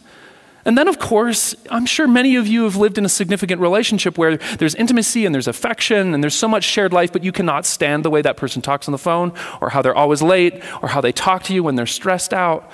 And 0.66 0.78
then, 0.78 0.88
of 0.88 0.98
course, 0.98 1.56
I'm 1.70 1.86
sure 1.86 2.08
many 2.08 2.38
of 2.38 2.48
you 2.48 2.64
have 2.64 2.78
lived 2.78 2.98
in 2.98 3.04
a 3.04 3.10
significant 3.10 3.60
relationship 3.60 4.18
where 4.18 4.38
there's 4.38 4.76
intimacy 4.76 5.26
and 5.26 5.36
there's 5.36 5.48
affection 5.48 6.14
and 6.14 6.24
there's 6.24 6.36
so 6.36 6.48
much 6.48 6.64
shared 6.64 6.94
life, 6.94 7.12
but 7.12 7.24
you 7.24 7.34
cannot 7.34 7.66
stand 7.66 8.06
the 8.06 8.10
way 8.10 8.22
that 8.22 8.38
person 8.38 8.62
talks 8.62 8.88
on 8.88 8.94
the 8.94 8.98
phone 8.98 9.34
or 9.60 9.72
how 9.72 9.82
they're 9.82 9.96
always 9.96 10.22
late 10.22 10.64
or 10.82 10.90
how 10.90 11.02
they 11.02 11.12
talk 11.12 11.44
to 11.44 11.54
you 11.54 11.64
when 11.64 11.76
they're 11.76 11.86
stressed 11.86 12.34
out. 12.34 12.72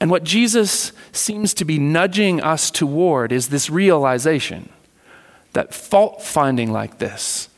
And 0.00 0.10
what 0.10 0.24
Jesus 0.24 0.92
seems 1.12 1.52
to 1.54 1.66
be 1.66 1.78
nudging 1.78 2.40
us 2.40 2.70
toward 2.70 3.32
is 3.32 3.48
this 3.48 3.68
realization 3.68 4.70
that 5.52 5.74
fault 5.74 6.22
finding 6.22 6.72
like 6.72 6.98
this, 6.98 7.48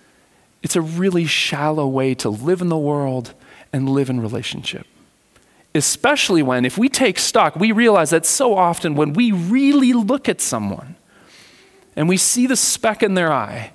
it's 0.63 0.75
a 0.75 0.81
really 0.81 1.27
shallow 1.27 1.87
way 1.87 2.15
to 2.17 2.31
live 2.31 2.61
in 2.61 2.69
the 2.69 2.79
world 2.79 3.33
and 3.73 3.89
live 3.89 4.11
in 4.11 4.21
relationship. 4.21 4.87
Especially 5.75 6.43
when, 6.43 6.65
if 6.65 6.77
we 6.77 6.89
take 6.89 7.19
stock, 7.19 7.57
we 7.57 7.73
realize 7.73 8.11
that 8.11 8.27
so 8.27 8.55
often 8.57 8.95
when 8.95 9.15
we 9.15 9.33
really 9.33 9.93
look 9.93 10.29
at 10.29 10.41
someone 10.41 10.97
and 11.97 12.09
we 12.09 12.17
see 12.17 12.47
the 12.47 12.57
speck 12.57 13.03
in 13.03 13.15
their 13.15 13.33
eye, 13.33 13.73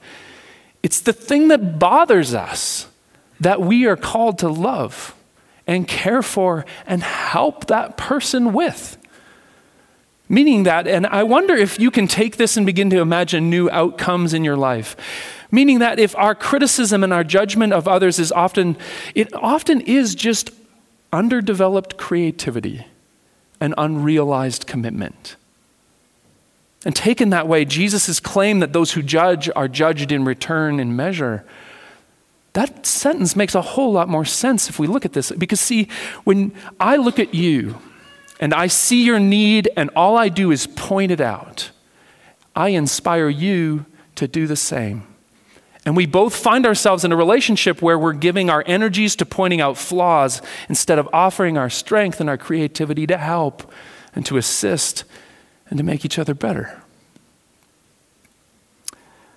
it's 0.84 1.02
the 1.02 1.14
thing 1.14 1.48
that 1.48 1.80
bothers 1.80 2.34
us 2.34 2.88
that 3.40 3.62
we 3.62 3.86
are 3.86 3.96
called 3.96 4.40
to 4.40 4.48
love 4.48 5.16
and 5.66 5.88
care 5.88 6.22
for 6.22 6.66
and 6.86 7.04
help 7.04 7.68
that 7.68 7.98
person 7.98 8.54
with. 8.54 8.98
Meaning 10.30 10.64
that, 10.64 10.88
and 10.88 11.08
I 11.08 11.24
wonder 11.24 11.56
if 11.56 11.80
you 11.80 11.90
can 11.90 12.08
take 12.08 12.38
this 12.38 12.58
and 12.58 12.66
begin 12.66 12.90
to 12.90 13.00
imagine 13.00 13.50
new 13.50 13.70
outcomes 13.70 14.34
in 14.34 14.44
your 14.44 14.58
life. 14.58 14.96
Meaning 15.52 15.80
that 15.80 16.00
if 16.00 16.16
our 16.18 16.36
criticism 16.36 17.04
and 17.04 17.14
our 17.14 17.24
judgment 17.24 17.72
of 17.74 17.88
others 17.88 18.20
is 18.20 18.32
often, 18.32 18.78
it 19.16 19.34
often 19.34 19.82
is 19.82 20.16
just 20.16 20.52
underdeveloped 21.12 21.98
creativity 21.98 22.88
and 23.60 23.74
unrealized 23.78 24.67
commitment. 24.67 25.36
And 26.86 26.96
taken 26.96 27.32
that 27.32 27.48
way, 27.48 27.65
Jesus' 27.65 28.20
claim 28.20 28.60
that 28.60 28.74
those 28.74 28.93
who 28.93 29.02
judge 29.02 29.50
are 29.56 29.67
judged 29.67 30.12
in 30.12 30.26
return 30.26 30.80
in 30.80 30.96
measure, 30.96 31.43
that 32.54 32.86
sentence 32.86 33.36
makes 33.36 33.56
a 33.56 33.62
whole 33.62 33.91
lot 33.91 34.08
more 34.08 34.26
sense 34.26 34.70
if 34.70 34.80
we 34.80 34.88
look 34.88 35.06
at 35.06 35.13
this. 35.13 35.32
Because, 35.32 35.60
see, 35.60 35.88
when 36.24 36.54
I 36.80 36.98
look 36.98 37.20
at 37.20 37.34
you, 37.34 37.78
and 38.39 38.54
I 38.54 38.67
see 38.67 39.04
your 39.04 39.20
need, 39.20 39.70
and 39.76 39.89
all 39.96 40.15
I 40.15 40.30
do 40.30 40.52
is 40.52 40.67
point 40.67 41.12
it 41.12 41.22
out, 41.22 41.72
I 42.56 42.70
inspire 42.70 43.30
you 43.30 43.86
to 44.15 44.28
do 44.28 44.46
the 44.46 44.56
same. 44.56 45.07
And 45.88 45.95
we 45.95 46.06
both 46.06 46.36
find 46.36 46.65
ourselves 46.65 47.06
in 47.06 47.13
a 47.13 47.15
relationship 47.15 47.82
where 47.82 47.97
we're 47.97 48.12
giving 48.12 48.50
our 48.50 48.62
energies 48.67 49.15
to 49.15 49.26
pointing 49.26 49.62
out 49.62 49.78
flaws 49.78 50.41
instead 50.67 51.00
of 51.00 51.08
offering 51.13 51.58
our 51.58 51.69
strength 51.69 52.19
and 52.19 52.30
our 52.30 52.38
creativity 52.38 53.08
to 53.08 53.15
help 53.15 53.71
and 54.13 54.26
to 54.26 54.36
assist 54.36 55.06
and 55.69 55.78
to 55.78 55.86
make 55.86 56.04
each 56.04 56.19
other 56.19 56.34
better. 56.34 56.84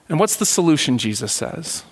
And 0.08 0.18
what's 0.18 0.34
the 0.34 0.44
solution, 0.44 0.98
Jesus 0.98 1.30
says? 1.30 1.84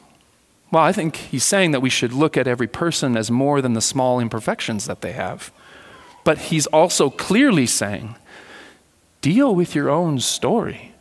Well, 0.72 0.82
I 0.82 0.90
think 0.90 1.14
he's 1.14 1.44
saying 1.44 1.70
that 1.70 1.78
we 1.78 1.88
should 1.88 2.12
look 2.12 2.36
at 2.36 2.48
every 2.48 2.66
person 2.66 3.16
as 3.16 3.30
more 3.30 3.62
than 3.62 3.74
the 3.74 3.80
small 3.80 4.18
imperfections 4.18 4.86
that 4.86 5.02
they 5.02 5.12
have. 5.12 5.52
But 6.24 6.38
he's 6.38 6.66
also 6.66 7.10
clearly 7.10 7.66
saying, 7.66 8.16
deal 9.20 9.54
with 9.54 9.76
your 9.76 9.88
own 9.88 10.18
story, 10.18 10.96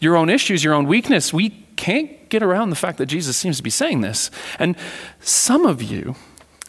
your 0.00 0.16
own 0.16 0.28
issues, 0.28 0.64
your 0.64 0.74
own 0.74 0.88
weakness. 0.88 1.32
We 1.32 1.66
can't 1.78 2.28
get 2.28 2.42
around 2.42 2.70
the 2.70 2.76
fact 2.76 2.98
that 2.98 3.06
Jesus 3.06 3.36
seems 3.36 3.56
to 3.56 3.62
be 3.62 3.70
saying 3.70 4.02
this. 4.02 4.30
And 4.58 4.76
some 5.20 5.64
of 5.64 5.80
you 5.80 6.16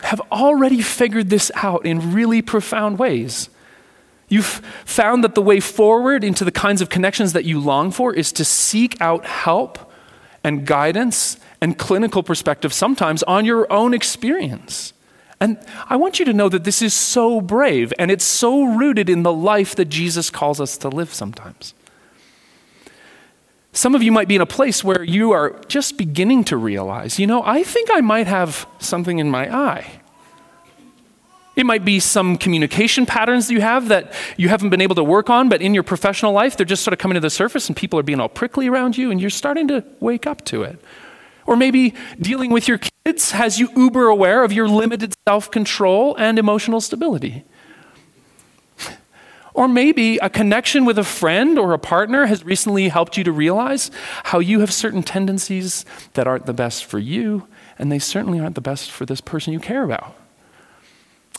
have 0.04 0.22
already 0.32 0.82
figured 0.82 1.30
this 1.30 1.52
out 1.56 1.86
in 1.86 2.14
really 2.14 2.42
profound 2.42 3.00
ways. 3.00 3.50
You've 4.30 4.62
found 4.86 5.24
that 5.24 5.34
the 5.34 5.42
way 5.42 5.60
forward 5.60 6.24
into 6.24 6.46
the 6.46 6.52
kinds 6.52 6.82
of 6.82 6.90
connections 6.90 7.34
that 7.34 7.44
you 7.44 7.60
long 7.60 7.92
for 7.92 8.14
is 8.14 8.32
to 8.34 8.46
seek 8.46 9.02
out 9.02 9.26
help 9.26 9.92
and 10.44 10.66
guidance 10.66 11.38
and 11.60 11.78
clinical 11.78 12.22
perspective 12.22 12.72
sometimes 12.72 13.24
on 13.24 13.44
your 13.44 13.70
own 13.74 13.96
experience. 13.96 14.94
And 15.42 15.58
I 15.90 15.96
want 15.96 16.20
you 16.20 16.26
to 16.26 16.34
know 16.34 16.50
that 16.50 16.66
this 16.66 16.82
is 16.84 16.94
so 16.94 17.42
brave 17.42 17.92
and 17.98 18.12
it's 18.12 18.26
so 18.26 18.64
rooted 18.64 19.10
in 19.10 19.24
the 19.24 19.34
life 19.34 19.76
that 19.76 19.86
Jesus 19.86 20.30
calls 20.30 20.62
us 20.62 20.78
to 20.78 20.90
live 20.90 21.14
sometimes. 21.14 21.74
Some 23.72 23.94
of 23.96 24.02
you 24.02 24.12
might 24.12 24.28
be 24.28 24.36
in 24.36 24.42
a 24.42 24.48
place 24.48 24.84
where 24.84 25.04
you 25.04 25.32
are 25.32 25.60
just 25.68 25.98
beginning 25.98 26.44
to 26.46 26.58
realize, 26.58 27.20
you 27.20 27.28
know, 27.28 27.44
I 27.44 27.64
think 27.64 27.90
I 27.92 28.02
might 28.02 28.28
have 28.28 28.68
something 28.80 29.20
in 29.20 29.30
my 29.30 29.54
eye. 29.56 30.02
It 31.56 31.66
might 31.66 31.84
be 31.84 32.00
some 32.00 32.38
communication 32.38 33.06
patterns 33.06 33.52
you 33.52 33.60
have 33.62 33.90
that 33.90 34.14
you 34.38 34.48
haven't 34.48 34.70
been 34.70 34.82
able 34.82 34.96
to 34.96 35.04
work 35.04 35.30
on, 35.30 35.50
but 35.50 35.62
in 35.62 35.74
your 35.74 35.84
professional 35.84 36.32
life, 36.32 36.56
they're 36.56 36.66
just 36.66 36.84
sort 36.84 36.94
of 36.94 37.00
coming 37.00 37.16
to 37.16 37.20
the 37.20 37.30
surface 37.30 37.68
and 37.68 37.76
people 37.76 38.00
are 38.00 38.04
being 38.04 38.20
all 38.20 38.30
prickly 38.30 38.68
around 38.68 38.98
you 38.98 39.12
and 39.12 39.20
you're 39.20 39.30
starting 39.30 39.68
to 39.68 39.84
wake 40.00 40.26
up 40.26 40.46
to 40.46 40.64
it. 40.64 40.82
Or 41.46 41.56
maybe 41.56 41.96
dealing 42.20 42.52
with 42.52 42.68
your 42.68 42.80
kids 43.06 43.32
has 43.32 43.60
you 43.60 43.70
uber 43.76 44.08
aware 44.08 44.44
of 44.44 44.54
your 44.54 44.70
limited 44.70 45.14
self 45.28 45.52
control 45.52 46.16
and 46.18 46.40
emotional 46.40 46.80
stability. 46.80 47.44
Or 49.60 49.68
maybe 49.68 50.18
a 50.20 50.30
connection 50.30 50.86
with 50.86 50.98
a 50.98 51.04
friend 51.04 51.60
or 51.60 51.74
a 51.74 51.78
partner 51.78 52.28
has 52.28 52.46
recently 52.46 52.88
helped 52.88 53.18
you 53.18 53.26
to 53.26 53.32
realize 53.34 53.92
how 54.24 54.40
you 54.40 54.62
have 54.62 54.72
certain 54.72 55.04
tendencies 55.04 55.84
that 56.14 56.28
aren't 56.28 56.46
the 56.46 56.54
best 56.54 56.86
for 56.86 56.98
you, 56.98 57.46
and 57.78 57.92
they 57.92 58.00
certainly 58.00 58.40
aren't 58.40 58.56
the 58.56 58.62
best 58.62 58.90
for 58.90 59.06
this 59.06 59.20
person 59.20 59.52
you 59.52 59.60
care 59.60 59.84
about. 59.84 60.16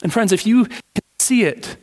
And 0.02 0.12
friends, 0.12 0.32
if 0.32 0.44
you 0.44 0.66
can 0.66 1.02
see 1.18 1.44
it, 1.44 1.78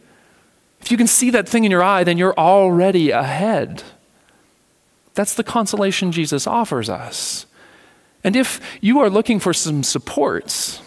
if 0.79 0.91
you 0.91 0.97
can 0.97 1.07
see 1.07 1.31
that 1.31 1.49
thing 1.49 1.63
in 1.63 1.71
your 1.71 1.81
eye, 1.81 2.03
then 2.03 2.19
you're 2.19 2.37
already 2.37 3.09
ahead. 3.09 3.81
That's 5.15 5.33
the 5.33 5.43
consolation 5.43 6.11
Jesus 6.11 6.45
offers 6.45 6.87
us. 6.87 7.47
And 8.23 8.35
if 8.35 8.61
you 8.79 8.99
are 8.99 9.09
looking 9.09 9.39
for 9.39 9.53
some 9.53 9.81
supports, 9.81 10.83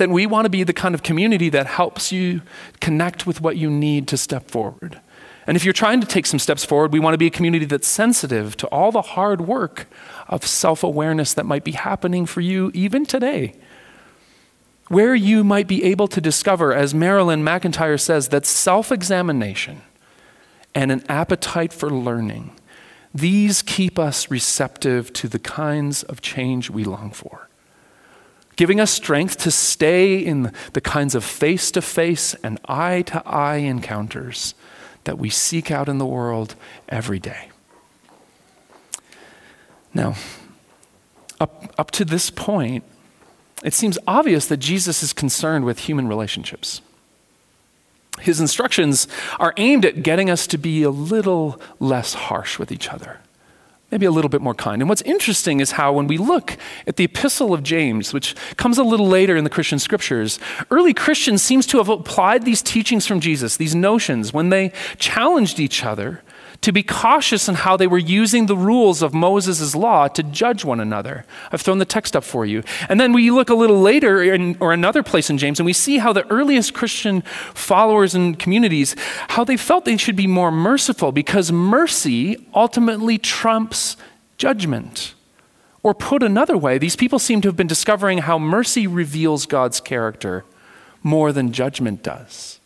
then 0.00 0.10
we 0.10 0.26
want 0.26 0.46
to 0.46 0.50
be 0.50 0.64
the 0.64 0.72
kind 0.72 0.94
of 0.94 1.02
community 1.02 1.48
that 1.50 1.66
helps 1.66 2.10
you 2.10 2.42
connect 2.80 3.26
with 3.26 3.40
what 3.40 3.56
you 3.56 3.70
need 3.70 4.08
to 4.08 4.16
step 4.16 4.50
forward. 4.50 5.00
And 5.46 5.56
if 5.56 5.64
you're 5.64 5.72
trying 5.72 6.00
to 6.00 6.06
take 6.06 6.26
some 6.26 6.38
steps 6.38 6.64
forward, 6.64 6.92
we 6.92 7.00
want 7.00 7.14
to 7.14 7.18
be 7.18 7.26
a 7.26 7.30
community 7.30 7.64
that's 7.64 7.86
sensitive 7.86 8.56
to 8.58 8.66
all 8.68 8.92
the 8.92 9.02
hard 9.02 9.42
work 9.42 9.86
of 10.28 10.46
self 10.46 10.82
awareness 10.82 11.34
that 11.34 11.46
might 11.46 11.64
be 11.64 11.72
happening 11.72 12.26
for 12.26 12.40
you 12.40 12.70
even 12.74 13.06
today. 13.06 13.54
Where 14.88 15.14
you 15.14 15.44
might 15.44 15.68
be 15.68 15.84
able 15.84 16.08
to 16.08 16.20
discover, 16.20 16.72
as 16.72 16.94
Marilyn 16.94 17.44
McEntyre 17.44 18.00
says, 18.00 18.28
that 18.28 18.46
self 18.46 18.90
examination 18.90 19.82
and 20.74 20.90
an 20.90 21.04
appetite 21.08 21.72
for 21.72 21.90
learning 21.90 22.52
these 23.12 23.62
keep 23.62 23.98
us 23.98 24.30
receptive 24.30 25.12
to 25.14 25.28
the 25.28 25.40
kinds 25.40 26.04
of 26.04 26.20
change 26.20 26.70
we 26.70 26.84
long 26.84 27.10
for, 27.10 27.48
giving 28.60 28.78
us 28.78 28.90
strength 28.90 29.38
to 29.38 29.50
stay 29.50 30.18
in 30.18 30.52
the 30.74 30.82
kinds 30.82 31.14
of 31.14 31.24
face 31.24 31.70
to 31.70 31.80
face 31.80 32.34
and 32.44 32.60
eye 32.66 33.00
to 33.00 33.26
eye 33.26 33.56
encounters 33.56 34.54
that 35.04 35.16
we 35.16 35.30
seek 35.30 35.70
out 35.70 35.88
in 35.88 35.96
the 35.96 36.04
world 36.04 36.54
every 36.86 37.18
day. 37.18 37.48
Now, 39.94 40.14
up, 41.40 41.72
up 41.78 41.90
to 41.92 42.04
this 42.04 42.28
point, 42.28 42.84
it 43.64 43.72
seems 43.72 43.96
obvious 44.06 44.44
that 44.48 44.58
Jesus 44.58 45.02
is 45.02 45.14
concerned 45.14 45.64
with 45.64 45.78
human 45.78 46.06
relationships. 46.06 46.82
His 48.20 48.42
instructions 48.42 49.08
are 49.38 49.54
aimed 49.56 49.86
at 49.86 50.02
getting 50.02 50.28
us 50.28 50.46
to 50.48 50.58
be 50.58 50.82
a 50.82 50.90
little 50.90 51.58
less 51.78 52.12
harsh 52.12 52.58
with 52.58 52.70
each 52.70 52.90
other, 52.90 53.20
maybe 53.90 54.06
a 54.06 54.10
little 54.10 54.28
bit 54.28 54.40
more 54.40 54.54
kind. 54.54 54.82
And 54.82 54.88
what's 54.88 55.02
interesting 55.02 55.60
is 55.60 55.72
how, 55.72 55.92
when 55.92 56.06
we 56.06 56.18
look 56.18 56.56
at 56.86 56.96
the 56.96 57.04
Epistle 57.04 57.52
of 57.52 57.62
James, 57.62 58.12
which 58.12 58.34
comes 58.56 58.78
a 58.78 58.84
little 58.84 59.08
later 59.08 59.36
in 59.36 59.44
the 59.44 59.50
Christian 59.50 59.78
scriptures, 59.78 60.38
early 60.70 60.94
Christians 60.94 61.42
seems 61.42 61.66
to 61.66 61.78
have 61.78 61.88
applied 61.88 62.44
these 62.44 62.62
teachings 62.62 63.06
from 63.06 63.20
Jesus, 63.20 63.56
these 63.56 63.74
notions, 63.74 64.32
when 64.32 64.48
they 64.50 64.72
challenged 64.98 65.60
each 65.60 65.84
other 65.84 66.22
to 66.62 66.72
be 66.72 66.82
cautious 66.82 67.48
in 67.48 67.54
how 67.54 67.76
they 67.76 67.86
were 67.86 67.98
using 67.98 68.46
the 68.46 68.56
rules 68.56 69.00
of 69.00 69.14
Moses' 69.14 69.74
law 69.74 70.08
to 70.08 70.22
judge 70.22 70.64
one 70.64 70.78
another. 70.78 71.24
I've 71.50 71.62
thrown 71.62 71.78
the 71.78 71.86
text 71.86 72.14
up 72.14 72.22
for 72.22 72.44
you. 72.44 72.62
And 72.88 73.00
then 73.00 73.12
we 73.12 73.30
look 73.30 73.48
a 73.48 73.54
little 73.54 73.80
later 73.80 74.22
in, 74.22 74.56
or 74.60 74.72
another 74.72 75.02
place 75.02 75.30
in 75.30 75.38
James 75.38 75.58
and 75.58 75.64
we 75.64 75.72
see 75.72 75.98
how 75.98 76.12
the 76.12 76.30
earliest 76.30 76.74
Christian 76.74 77.22
followers 77.54 78.14
and 78.14 78.38
communities 78.38 78.94
how 79.28 79.44
they 79.44 79.56
felt 79.56 79.84
they 79.84 79.96
should 79.96 80.16
be 80.16 80.26
more 80.26 80.52
merciful 80.52 81.12
because 81.12 81.50
mercy 81.50 82.46
ultimately 82.54 83.16
trumps 83.16 83.96
judgment. 84.36 85.14
Or 85.82 85.94
put 85.94 86.22
another 86.22 86.58
way, 86.58 86.76
these 86.76 86.96
people 86.96 87.18
seem 87.18 87.40
to 87.40 87.48
have 87.48 87.56
been 87.56 87.66
discovering 87.66 88.18
how 88.18 88.38
mercy 88.38 88.86
reveals 88.86 89.46
God's 89.46 89.80
character 89.80 90.44
more 91.02 91.32
than 91.32 91.52
judgment 91.52 92.02
does. 92.02 92.59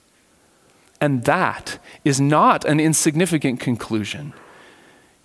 And 1.05 1.23
that 1.25 1.79
is 2.03 2.19
not 2.19 2.64
an 2.64 2.81
insignificant 2.81 3.61
conclusion. 3.61 4.33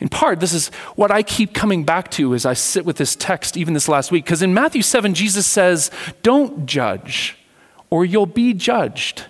In 0.02 0.10
part, 0.10 0.42
this 0.42 0.54
is 0.54 0.68
what 0.98 1.10
I 1.10 1.24
keep 1.24 1.54
coming 1.54 1.86
back 1.86 2.12
to 2.12 2.36
as 2.36 2.46
I 2.46 2.52
sit 2.52 2.84
with 2.84 2.98
this 2.98 3.16
text, 3.16 3.56
even 3.56 3.74
this 3.74 3.88
last 3.88 4.12
week. 4.12 4.26
Because 4.26 4.42
in 4.42 4.54
Matthew 4.54 4.82
7, 4.82 5.14
Jesus 5.14 5.48
says, 5.48 5.90
Don't 6.22 6.66
judge, 6.66 7.38
or 7.90 8.04
you'll 8.04 8.26
be 8.26 8.54
judged. 8.54 9.28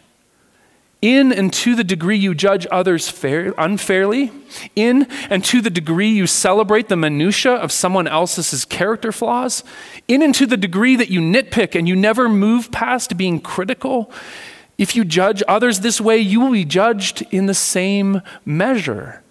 In 1.03 1.31
and 1.31 1.53
to 1.53 1.75
the 1.75 1.83
degree 1.83 2.17
you 2.17 2.33
judge 2.33 2.65
others 2.71 3.09
fair, 3.09 3.53
unfairly, 3.55 4.31
in 4.75 5.05
and 5.29 5.45
to 5.45 5.62
the 5.62 5.69
degree 5.69 6.09
you 6.09 6.25
celebrate 6.25 6.88
the 6.88 6.95
minutiae 6.95 7.53
of 7.53 7.71
someone 7.71 8.07
else's 8.07 8.65
character 8.65 9.12
flaws, 9.12 9.63
in 10.07 10.23
and 10.23 10.33
to 10.33 10.47
the 10.47 10.57
degree 10.57 10.95
that 10.95 11.09
you 11.09 11.21
nitpick 11.21 11.77
and 11.77 11.88
you 11.88 11.95
never 11.95 12.27
move 12.27 12.71
past 12.71 13.17
being 13.17 13.39
critical, 13.39 14.12
if 14.79 14.95
you 14.95 15.03
judge 15.03 15.43
others 15.45 15.81
this 15.81 15.99
way, 15.99 16.17
you 16.17 16.39
will 16.39 16.53
be 16.53 16.63
judged 16.63 17.21
in 17.31 17.47
the 17.47 17.53
same 17.53 18.21
measure. 18.45 19.21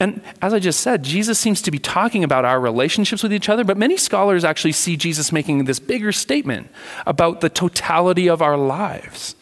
And 0.00 0.22
as 0.40 0.54
I 0.54 0.58
just 0.58 0.80
said, 0.80 1.02
Jesus 1.02 1.38
seems 1.38 1.60
to 1.62 1.70
be 1.70 1.78
talking 1.78 2.24
about 2.24 2.46
our 2.46 2.58
relationships 2.58 3.22
with 3.22 3.32
each 3.32 3.50
other, 3.50 3.64
but 3.64 3.76
many 3.76 3.98
scholars 3.98 4.44
actually 4.44 4.72
see 4.72 4.96
Jesus 4.96 5.30
making 5.30 5.66
this 5.66 5.78
bigger 5.78 6.10
statement 6.10 6.70
about 7.06 7.42
the 7.42 7.50
totality 7.50 8.28
of 8.30 8.40
our 8.40 8.56
lives. 8.56 9.36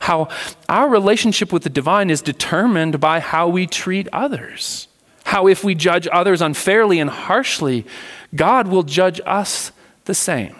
How 0.00 0.28
our 0.66 0.88
relationship 0.88 1.52
with 1.52 1.62
the 1.62 1.70
divine 1.70 2.08
is 2.08 2.22
determined 2.22 2.98
by 2.98 3.20
how 3.20 3.48
we 3.48 3.66
treat 3.66 4.08
others. 4.14 4.88
How, 5.24 5.46
if 5.46 5.62
we 5.62 5.74
judge 5.74 6.08
others 6.10 6.40
unfairly 6.40 6.98
and 6.98 7.10
harshly, 7.10 7.86
God 8.34 8.66
will 8.66 8.82
judge 8.82 9.20
us 9.26 9.72
the 10.06 10.14
same. 10.14 10.56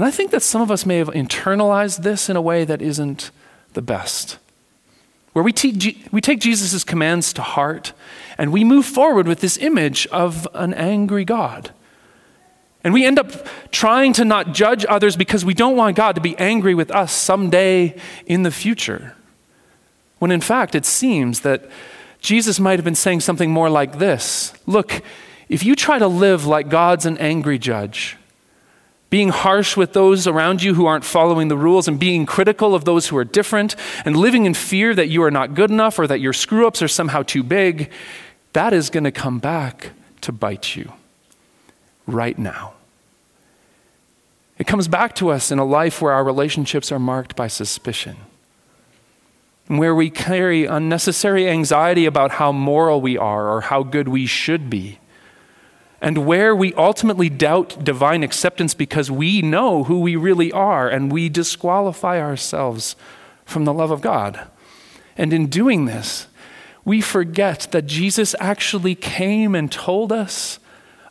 And 0.00 0.06
I 0.06 0.10
think 0.10 0.30
that 0.30 0.40
some 0.40 0.62
of 0.62 0.70
us 0.70 0.86
may 0.86 0.96
have 0.96 1.08
internalized 1.08 1.98
this 2.04 2.30
in 2.30 2.36
a 2.36 2.40
way 2.40 2.64
that 2.64 2.80
isn't 2.80 3.30
the 3.74 3.82
best. 3.82 4.38
Where 5.34 5.42
we, 5.42 5.52
te- 5.52 6.02
we 6.10 6.22
take 6.22 6.40
Jesus' 6.40 6.84
commands 6.84 7.34
to 7.34 7.42
heart 7.42 7.92
and 8.38 8.50
we 8.50 8.64
move 8.64 8.86
forward 8.86 9.28
with 9.28 9.40
this 9.40 9.58
image 9.58 10.06
of 10.06 10.48
an 10.54 10.72
angry 10.72 11.26
God. 11.26 11.72
And 12.82 12.94
we 12.94 13.04
end 13.04 13.18
up 13.18 13.46
trying 13.72 14.14
to 14.14 14.24
not 14.24 14.54
judge 14.54 14.86
others 14.88 15.16
because 15.16 15.44
we 15.44 15.52
don't 15.52 15.76
want 15.76 15.98
God 15.98 16.14
to 16.14 16.22
be 16.22 16.34
angry 16.38 16.74
with 16.74 16.90
us 16.90 17.12
someday 17.12 17.94
in 18.24 18.42
the 18.42 18.50
future. 18.50 19.14
When 20.18 20.30
in 20.30 20.40
fact, 20.40 20.74
it 20.74 20.86
seems 20.86 21.40
that 21.40 21.68
Jesus 22.22 22.58
might 22.58 22.78
have 22.78 22.86
been 22.86 22.94
saying 22.94 23.20
something 23.20 23.50
more 23.50 23.68
like 23.68 23.98
this 23.98 24.54
Look, 24.64 25.02
if 25.50 25.62
you 25.62 25.76
try 25.76 25.98
to 25.98 26.08
live 26.08 26.46
like 26.46 26.70
God's 26.70 27.04
an 27.04 27.18
angry 27.18 27.58
judge, 27.58 28.16
being 29.10 29.28
harsh 29.28 29.76
with 29.76 29.92
those 29.92 30.28
around 30.28 30.62
you 30.62 30.74
who 30.74 30.86
aren't 30.86 31.04
following 31.04 31.48
the 31.48 31.56
rules 31.56 31.88
and 31.88 31.98
being 31.98 32.24
critical 32.24 32.74
of 32.76 32.84
those 32.84 33.08
who 33.08 33.16
are 33.16 33.24
different 33.24 33.74
and 34.04 34.16
living 34.16 34.46
in 34.46 34.54
fear 34.54 34.94
that 34.94 35.08
you 35.08 35.22
are 35.22 35.32
not 35.32 35.54
good 35.54 35.70
enough 35.70 35.98
or 35.98 36.06
that 36.06 36.20
your 36.20 36.32
screw 36.32 36.66
ups 36.66 36.80
are 36.80 36.88
somehow 36.88 37.22
too 37.22 37.42
big, 37.42 37.90
that 38.52 38.72
is 38.72 38.88
going 38.88 39.04
to 39.04 39.10
come 39.10 39.40
back 39.40 39.90
to 40.20 40.30
bite 40.30 40.76
you 40.76 40.92
right 42.06 42.38
now. 42.38 42.74
It 44.58 44.66
comes 44.66 44.86
back 44.86 45.14
to 45.16 45.30
us 45.30 45.50
in 45.50 45.58
a 45.58 45.64
life 45.64 46.00
where 46.00 46.12
our 46.12 46.22
relationships 46.22 46.92
are 46.92 46.98
marked 46.98 47.34
by 47.34 47.48
suspicion, 47.48 48.16
and 49.68 49.78
where 49.78 49.94
we 49.94 50.10
carry 50.10 50.66
unnecessary 50.66 51.48
anxiety 51.48 52.04
about 52.06 52.32
how 52.32 52.52
moral 52.52 53.00
we 53.00 53.16
are 53.16 53.48
or 53.48 53.62
how 53.62 53.82
good 53.82 54.06
we 54.06 54.26
should 54.26 54.70
be 54.70 54.98
and 56.00 56.26
where 56.26 56.56
we 56.56 56.72
ultimately 56.74 57.28
doubt 57.28 57.84
divine 57.84 58.22
acceptance 58.22 58.74
because 58.74 59.10
we 59.10 59.42
know 59.42 59.84
who 59.84 60.00
we 60.00 60.16
really 60.16 60.50
are 60.52 60.88
and 60.88 61.12
we 61.12 61.28
disqualify 61.28 62.18
ourselves 62.18 62.96
from 63.44 63.64
the 63.64 63.74
love 63.74 63.90
of 63.90 64.00
God. 64.00 64.48
And 65.16 65.32
in 65.32 65.46
doing 65.48 65.84
this, 65.84 66.26
we 66.84 67.00
forget 67.00 67.68
that 67.72 67.86
Jesus 67.86 68.34
actually 68.40 68.94
came 68.94 69.54
and 69.54 69.70
told 69.70 70.10
us 70.12 70.58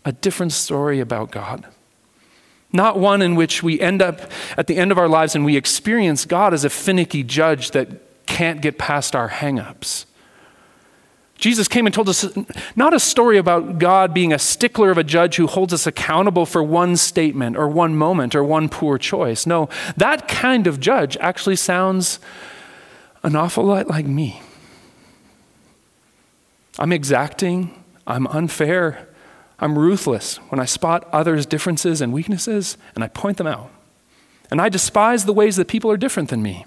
a 0.03 0.11
different 0.11 0.53
story 0.53 0.99
about 0.99 1.29
God. 1.29 1.67
Not 2.71 2.99
one 2.99 3.21
in 3.21 3.35
which 3.35 3.61
we 3.61 3.79
end 3.79 4.01
up 4.01 4.21
at 4.57 4.67
the 4.67 4.77
end 4.77 4.91
of 4.91 4.97
our 4.97 5.07
lives 5.07 5.35
and 5.35 5.45
we 5.45 5.57
experience 5.57 6.25
God 6.25 6.53
as 6.53 6.63
a 6.63 6.69
finicky 6.69 7.23
judge 7.23 7.71
that 7.71 8.25
can't 8.25 8.61
get 8.61 8.77
past 8.77 9.15
our 9.15 9.29
hangups 9.29 10.05
Jesus 11.39 11.69
came 11.69 11.85
and 11.85 11.95
told 11.95 12.09
us 12.09 12.27
not 12.75 12.93
a 12.93 12.99
story 12.99 13.37
about 13.37 13.79
God 13.79 14.13
being 14.13 14.33
a 14.33 14.39
stickler 14.39 14.91
of 14.91 14.97
a 14.97 15.05
judge 15.05 15.37
who 15.37 15.47
holds 15.47 15.73
us 15.73 15.87
accountable 15.87 16.45
for 16.45 16.61
one 16.61 16.97
statement 16.97 17.55
or 17.55 17.69
one 17.69 17.95
moment 17.95 18.35
or 18.35 18.43
one 18.43 18.67
poor 18.67 18.97
choice. 18.97 19.47
No, 19.47 19.69
that 19.95 20.27
kind 20.27 20.67
of 20.67 20.81
judge 20.81 21.15
actually 21.17 21.55
sounds 21.55 22.19
an 23.23 23.37
awful 23.37 23.63
lot 23.63 23.87
like 23.87 24.05
me. 24.05 24.41
I'm 26.77 26.91
exacting, 26.91 27.83
I'm 28.05 28.27
unfair, 28.27 29.07
I'm 29.59 29.79
ruthless 29.79 30.37
when 30.49 30.59
I 30.59 30.65
spot 30.65 31.07
others' 31.13 31.45
differences 31.45 32.01
and 32.01 32.11
weaknesses 32.11 32.77
and 32.95 33.03
I 33.03 33.07
point 33.07 33.37
them 33.37 33.47
out. 33.47 33.71
And 34.51 34.59
I 34.59 34.67
despise 34.67 35.23
the 35.23 35.33
ways 35.33 35.55
that 35.55 35.69
people 35.69 35.89
are 35.89 35.97
different 35.97 36.29
than 36.29 36.41
me. 36.41 36.65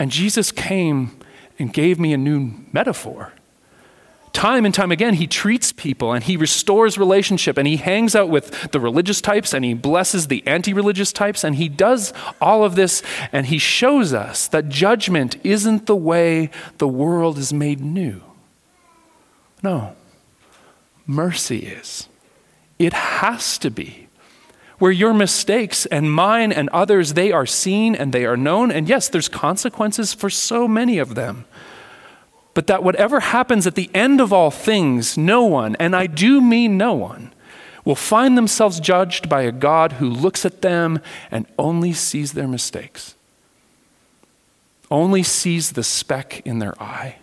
And 0.00 0.10
Jesus 0.10 0.50
came 0.50 1.19
and 1.60 1.72
gave 1.72 2.00
me 2.00 2.12
a 2.12 2.18
new 2.18 2.52
metaphor. 2.72 3.32
Time 4.32 4.64
and 4.64 4.72
time 4.72 4.92
again, 4.92 5.14
he 5.14 5.26
treats 5.26 5.72
people 5.72 6.12
and 6.12 6.22
he 6.22 6.36
restores 6.36 6.96
relationship 6.96 7.58
and 7.58 7.66
he 7.66 7.76
hangs 7.76 8.14
out 8.14 8.28
with 8.28 8.70
the 8.70 8.78
religious 8.78 9.20
types 9.20 9.52
and 9.52 9.64
he 9.64 9.74
blesses 9.74 10.28
the 10.28 10.46
anti 10.46 10.72
religious 10.72 11.12
types 11.12 11.42
and 11.42 11.56
he 11.56 11.68
does 11.68 12.12
all 12.40 12.64
of 12.64 12.76
this 12.76 13.02
and 13.32 13.46
he 13.46 13.58
shows 13.58 14.14
us 14.14 14.46
that 14.48 14.68
judgment 14.68 15.36
isn't 15.44 15.86
the 15.86 15.96
way 15.96 16.50
the 16.78 16.88
world 16.88 17.38
is 17.38 17.52
made 17.52 17.80
new. 17.80 18.22
No, 19.62 19.96
mercy 21.06 21.58
is. 21.58 22.08
It 22.78 22.92
has 22.92 23.58
to 23.58 23.70
be 23.70 24.08
where 24.80 24.90
your 24.90 25.14
mistakes 25.14 25.86
and 25.86 26.12
mine 26.12 26.50
and 26.50 26.68
others 26.70 27.12
they 27.12 27.30
are 27.30 27.46
seen 27.46 27.94
and 27.94 28.12
they 28.12 28.24
are 28.24 28.36
known. 28.36 28.72
And 28.72 28.88
yes 28.88 29.08
there's 29.08 29.28
consequences 29.28 30.12
for 30.12 30.28
so 30.28 30.66
many 30.66 30.98
of 30.98 31.14
them. 31.14 31.44
But 32.52 32.66
that 32.66 32.82
whatever 32.82 33.20
happens 33.20 33.66
at 33.66 33.76
the 33.76 33.90
end 33.94 34.20
of 34.20 34.32
all 34.32 34.50
things 34.50 35.16
no 35.16 35.44
one 35.44 35.76
and 35.76 35.94
i 35.94 36.06
do 36.06 36.40
mean 36.40 36.76
no 36.76 36.92
one 36.92 37.32
will 37.84 37.94
find 37.94 38.36
themselves 38.36 38.80
judged 38.80 39.28
by 39.28 39.42
a 39.42 39.52
god 39.52 39.92
who 39.92 40.10
looks 40.10 40.44
at 40.44 40.60
them 40.60 41.00
and 41.30 41.46
only 41.58 41.92
sees 41.92 42.32
their 42.32 42.48
mistakes 42.48 43.14
only 44.90 45.22
sees 45.22 45.72
the 45.72 45.84
speck 45.84 46.42
in 46.44 46.58
their 46.58 46.80
eye 46.82 47.16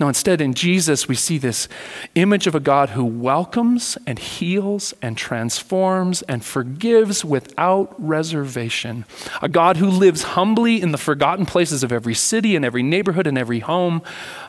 no, 0.00 0.06
instead, 0.06 0.40
in 0.40 0.54
Jesus, 0.54 1.08
we 1.08 1.16
see 1.16 1.38
this 1.38 1.66
image 2.14 2.46
of 2.46 2.54
a 2.54 2.60
God 2.60 2.90
who 2.90 3.04
welcomes 3.04 3.98
and 4.06 4.16
heals 4.16 4.94
and 5.02 5.18
transforms 5.18 6.22
and 6.22 6.44
forgives 6.44 7.24
without 7.24 7.96
reservation. 7.98 9.04
A 9.42 9.48
God 9.48 9.78
who 9.78 9.88
lives 9.88 10.22
humbly 10.22 10.80
in 10.80 10.92
the 10.92 10.98
forgotten 10.98 11.46
places 11.46 11.82
of 11.82 11.90
every 11.90 12.14
city 12.14 12.54
and 12.54 12.64
every 12.64 12.82
neighborhood 12.84 13.26
and 13.26 13.36
every 13.36 13.58
home. 13.58 14.00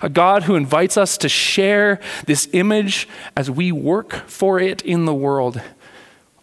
A 0.03 0.09
God 0.09 0.43
who 0.43 0.55
invites 0.55 0.97
us 0.97 1.17
to 1.17 1.29
share 1.29 1.99
this 2.27 2.47
image 2.53 3.07
as 3.35 3.49
we 3.49 3.71
work 3.71 4.13
for 4.27 4.59
it 4.59 4.83
in 4.83 5.05
the 5.05 5.15
world. 5.15 5.59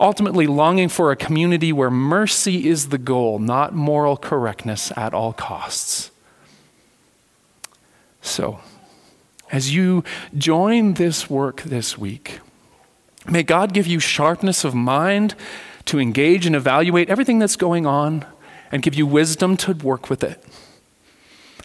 Ultimately, 0.01 0.49
longing 0.49 0.89
for 0.89 1.13
a 1.13 1.17
community 1.17 1.73
where 1.73 1.93
mercy 1.93 2.67
is 2.69 2.89
the 2.89 2.99
goal, 2.99 3.39
not 3.39 3.73
moral 3.73 4.17
correctness 4.17 4.93
at 4.97 5.15
all 5.15 5.33
costs. 5.33 6.11
So, 8.21 8.59
as 9.51 9.75
you 9.75 10.05
join 10.37 10.95
this 10.95 11.31
work 11.31 11.63
this 11.63 11.97
week, 11.97 12.41
may 13.29 13.43
God 13.43 13.73
give 13.73 13.87
you 13.87 14.01
sharpness 14.01 14.65
of 14.65 14.75
mind 14.75 15.35
to 15.87 16.01
engage 16.01 16.47
and 16.47 16.57
evaluate 16.57 17.09
everything 17.09 17.39
that's 17.39 17.57
going 17.57 17.87
on 17.87 18.27
and 18.73 18.83
give 18.83 18.95
you 18.95 19.07
wisdom 19.07 19.57
to 19.57 19.73
work 19.73 20.11
with 20.11 20.25
it. 20.25 20.43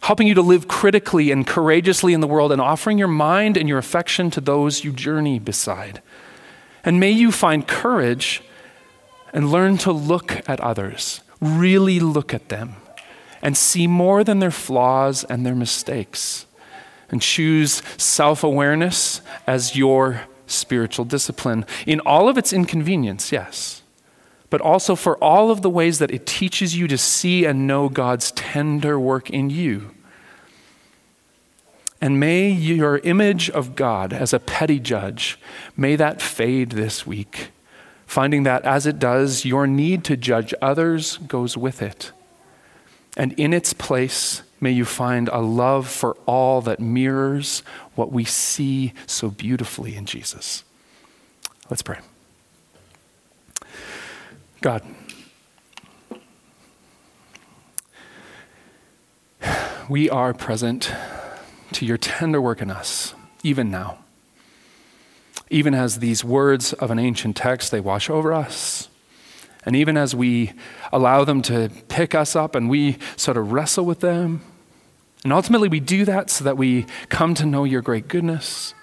Helping 0.04 0.28
you 0.28 0.34
to 0.34 0.42
live 0.42 0.68
critically 0.68 1.32
and 1.32 1.46
courageously 1.46 2.14
in 2.14 2.22
the 2.22 2.28
world 2.28 2.52
and 2.52 2.62
offering 2.62 2.98
your 2.98 3.08
mind 3.08 3.58
and 3.58 3.70
your 3.70 3.78
affection 3.78 4.32
to 4.32 4.42
those 4.42 4.84
you 4.84 4.92
journey 4.92 5.40
beside. 5.40 6.02
And 6.84 7.00
may 7.00 7.12
you 7.12 7.32
find 7.32 7.68
courage 7.68 8.42
and 9.34 9.52
learn 9.52 9.78
to 9.80 9.92
look 9.92 10.48
at 10.50 10.60
others, 10.60 11.22
really 11.40 12.00
look 12.00 12.34
at 12.34 12.50
them, 12.50 12.76
and 13.42 13.58
see 13.58 13.88
more 13.88 14.24
than 14.24 14.40
their 14.40 14.52
flaws 14.52 15.24
and 15.24 15.46
their 15.46 15.56
mistakes, 15.56 16.46
and 17.12 17.22
choose 17.22 17.84
self 17.98 18.44
awareness 18.44 19.22
as 19.46 19.76
your 19.76 20.22
spiritual 20.48 21.06
discipline 21.06 21.66
in 21.86 22.00
all 22.02 22.28
of 22.28 22.38
its 22.38 22.52
inconvenience, 22.52 23.32
yes, 23.32 23.84
but 24.50 24.62
also 24.62 24.96
for 24.96 25.18
all 25.18 25.52
of 25.52 25.62
the 25.62 25.70
ways 25.70 26.00
that 26.00 26.12
it 26.12 26.26
teaches 26.26 26.76
you 26.76 26.88
to 26.88 26.98
see 26.98 27.46
and 27.46 27.68
know 27.68 27.90
God's 27.90 28.32
tender 28.32 29.00
work 29.00 29.30
in 29.30 29.50
you. 29.50 29.92
And 32.02 32.20
may 32.20 32.50
your 32.50 32.98
image 33.00 33.50
of 33.52 33.76
God 33.76 34.12
as 34.12 34.34
a 34.34 34.40
petty 34.40 34.80
judge, 34.80 35.40
may 35.78 35.96
that 35.96 36.20
fade 36.20 36.72
this 36.72 37.06
week, 37.06 37.52
finding 38.08 38.42
that 38.44 38.64
as 38.64 38.88
it 38.88 38.98
does, 38.98 39.46
your 39.46 39.68
need 39.68 40.04
to 40.06 40.18
judge 40.18 40.54
others 40.62 41.18
goes 41.18 41.56
with 41.56 41.82
it. 41.82 42.12
And 43.16 43.34
in 43.34 43.54
its 43.54 43.74
place, 43.74 44.42
may 44.62 44.72
you 44.72 44.86
find 44.86 45.28
a 45.30 45.40
love 45.40 45.90
for 45.90 46.16
all 46.26 46.62
that 46.62 46.80
mirrors 46.80 47.64
what 47.96 48.12
we 48.12 48.24
see 48.24 48.94
so 49.08 49.30
beautifully 49.30 49.96
in 49.96 50.06
Jesus. 50.06 50.64
Let's 51.70 51.82
pray. 51.82 52.00
God, 54.62 54.84
we 59.90 60.10
are 60.10 60.34
present 60.34 60.94
to 61.72 61.86
your 61.86 61.98
tender 61.98 62.40
work 62.40 62.62
in 62.62 62.70
us, 62.70 63.16
even 63.44 63.72
now. 63.72 63.98
Even 65.50 65.74
as 65.74 66.00
these 66.00 66.24
words 66.24 66.74
of 66.74 66.92
an 66.92 67.00
ancient 67.00 67.36
text, 67.36 67.72
they 67.72 67.80
wash 67.80 68.10
over 68.10 68.32
us. 68.32 68.88
And 69.66 69.76
even 69.76 69.98
as 69.98 70.16
we 70.16 70.54
allow 70.94 71.24
them 71.24 71.42
to 71.44 71.70
pick 71.88 72.16
us 72.16 72.36
up 72.36 72.56
and 72.56 72.70
we 72.70 72.98
sort 73.16 73.38
of 73.38 73.52
wrestle 73.52 73.86
with 73.86 74.00
them. 74.00 74.42
And 75.24 75.32
ultimately, 75.32 75.70
we 75.70 75.80
do 75.80 76.06
that 76.06 76.30
so 76.30 76.44
that 76.44 76.58
we 76.58 76.86
come 77.10 77.34
to 77.36 77.46
know 77.46 77.64
your 77.64 77.82
great 77.82 78.08
goodness 78.08 78.74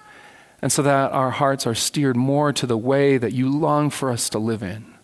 and 0.63 0.73
so 0.73 0.83
that 0.83 1.13
our 1.13 1.31
hearts 1.31 1.67
are 1.67 1.75
steered 1.75 2.17
more 2.17 2.53
to 2.53 2.67
the 2.67 2.79
way 2.79 3.19
that 3.19 3.33
you 3.33 3.49
long 3.51 3.91
for 3.91 4.11
us 4.11 4.29
to 4.31 4.39
live 4.39 4.63
in. 4.63 4.95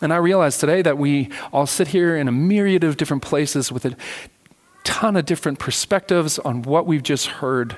And 0.00 0.12
I 0.12 0.16
realize 0.16 0.58
today 0.58 0.82
that 0.82 0.96
we 0.96 1.30
all 1.52 1.66
sit 1.66 1.88
here 1.88 2.16
in 2.16 2.28
a 2.28 2.32
myriad 2.32 2.84
of 2.84 2.96
different 2.96 3.22
places 3.22 3.72
with 3.72 3.84
a 3.84 3.96
ton 4.84 5.16
of 5.16 5.26
different 5.26 5.58
perspectives 5.58 6.38
on 6.38 6.62
what 6.62 6.86
we've 6.86 7.02
just 7.02 7.26
heard. 7.26 7.76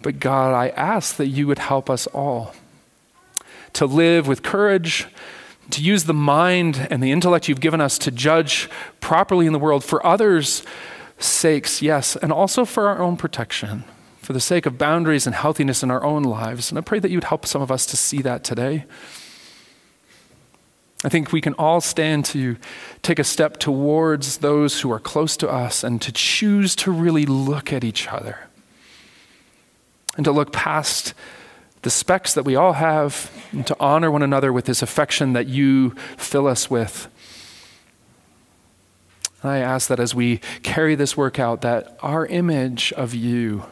But 0.00 0.20
God, 0.20 0.54
I 0.54 0.68
ask 0.68 1.16
that 1.16 1.26
you 1.26 1.46
would 1.46 1.58
help 1.58 1.90
us 1.90 2.06
all 2.08 2.54
to 3.72 3.84
live 3.84 4.26
with 4.26 4.42
courage, 4.42 5.06
to 5.70 5.82
use 5.82 6.04
the 6.04 6.14
mind 6.14 6.86
and 6.90 7.02
the 7.02 7.12
intellect 7.12 7.48
you've 7.48 7.60
given 7.60 7.80
us 7.80 7.98
to 7.98 8.10
judge 8.10 8.70
properly 9.00 9.46
in 9.46 9.52
the 9.52 9.58
world 9.58 9.84
for 9.84 10.04
others' 10.06 10.62
sakes, 11.18 11.82
yes, 11.82 12.16
and 12.16 12.32
also 12.32 12.64
for 12.64 12.88
our 12.88 13.00
own 13.00 13.16
protection 13.16 13.84
for 14.26 14.32
the 14.32 14.40
sake 14.40 14.66
of 14.66 14.76
boundaries 14.76 15.24
and 15.24 15.36
healthiness 15.36 15.84
in 15.84 15.90
our 15.90 16.02
own 16.02 16.24
lives. 16.24 16.70
And 16.70 16.78
I 16.78 16.80
pray 16.80 16.98
that 16.98 17.12
you'd 17.12 17.24
help 17.24 17.46
some 17.46 17.62
of 17.62 17.70
us 17.70 17.86
to 17.86 17.96
see 17.96 18.22
that 18.22 18.42
today. 18.42 18.84
I 21.04 21.08
think 21.08 21.30
we 21.30 21.40
can 21.40 21.54
all 21.54 21.80
stand 21.80 22.24
to 22.26 22.56
take 23.02 23.20
a 23.20 23.24
step 23.24 23.58
towards 23.58 24.38
those 24.38 24.80
who 24.80 24.90
are 24.90 24.98
close 24.98 25.36
to 25.36 25.48
us 25.48 25.84
and 25.84 26.02
to 26.02 26.10
choose 26.10 26.74
to 26.76 26.90
really 26.90 27.24
look 27.24 27.72
at 27.72 27.84
each 27.84 28.08
other 28.08 28.48
and 30.16 30.24
to 30.24 30.32
look 30.32 30.52
past 30.52 31.14
the 31.82 31.90
specks 31.90 32.34
that 32.34 32.44
we 32.44 32.56
all 32.56 32.72
have 32.72 33.30
and 33.52 33.64
to 33.68 33.76
honor 33.78 34.10
one 34.10 34.22
another 34.22 34.52
with 34.52 34.64
this 34.64 34.82
affection 34.82 35.34
that 35.34 35.46
you 35.46 35.90
fill 36.16 36.48
us 36.48 36.68
with. 36.68 37.06
And 39.46 39.54
I 39.54 39.58
ask 39.58 39.86
that 39.90 40.00
as 40.00 40.12
we 40.12 40.38
carry 40.64 40.96
this 40.96 41.16
work 41.16 41.38
out, 41.38 41.62
that 41.62 41.96
our 42.02 42.26
image 42.26 42.92
of 42.94 43.14
you 43.14 43.66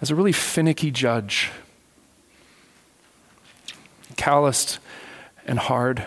as 0.00 0.08
a 0.08 0.14
really 0.14 0.30
finicky 0.30 0.92
judge, 0.92 1.50
calloused 4.16 4.78
and 5.48 5.58
hard. 5.58 6.06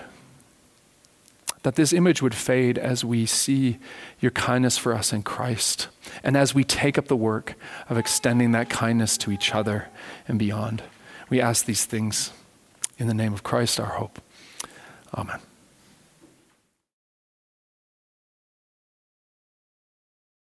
That 1.64 1.76
this 1.76 1.92
image 1.92 2.22
would 2.22 2.34
fade 2.34 2.78
as 2.78 3.04
we 3.04 3.26
see 3.26 3.78
your 4.22 4.32
kindness 4.32 4.78
for 4.78 4.94
us 4.94 5.12
in 5.12 5.22
Christ 5.24 5.90
and 6.24 6.38
as 6.38 6.56
we 6.56 6.64
take 6.64 6.98
up 6.98 7.10
the 7.10 7.18
work 7.18 7.56
of 7.90 7.98
extending 7.98 8.54
that 8.54 8.70
kindness 8.70 9.18
to 9.18 9.32
each 9.32 9.54
other 9.54 9.90
and 10.30 10.40
beyond. 10.40 10.82
We 11.30 11.42
ask 11.42 11.66
these 11.66 11.84
things 11.84 12.32
in 12.98 13.08
the 13.08 13.14
name 13.14 13.34
of 13.34 13.44
Christ, 13.44 13.82
our 13.82 13.96
hope. 13.96 14.22
Amen. 15.14 15.42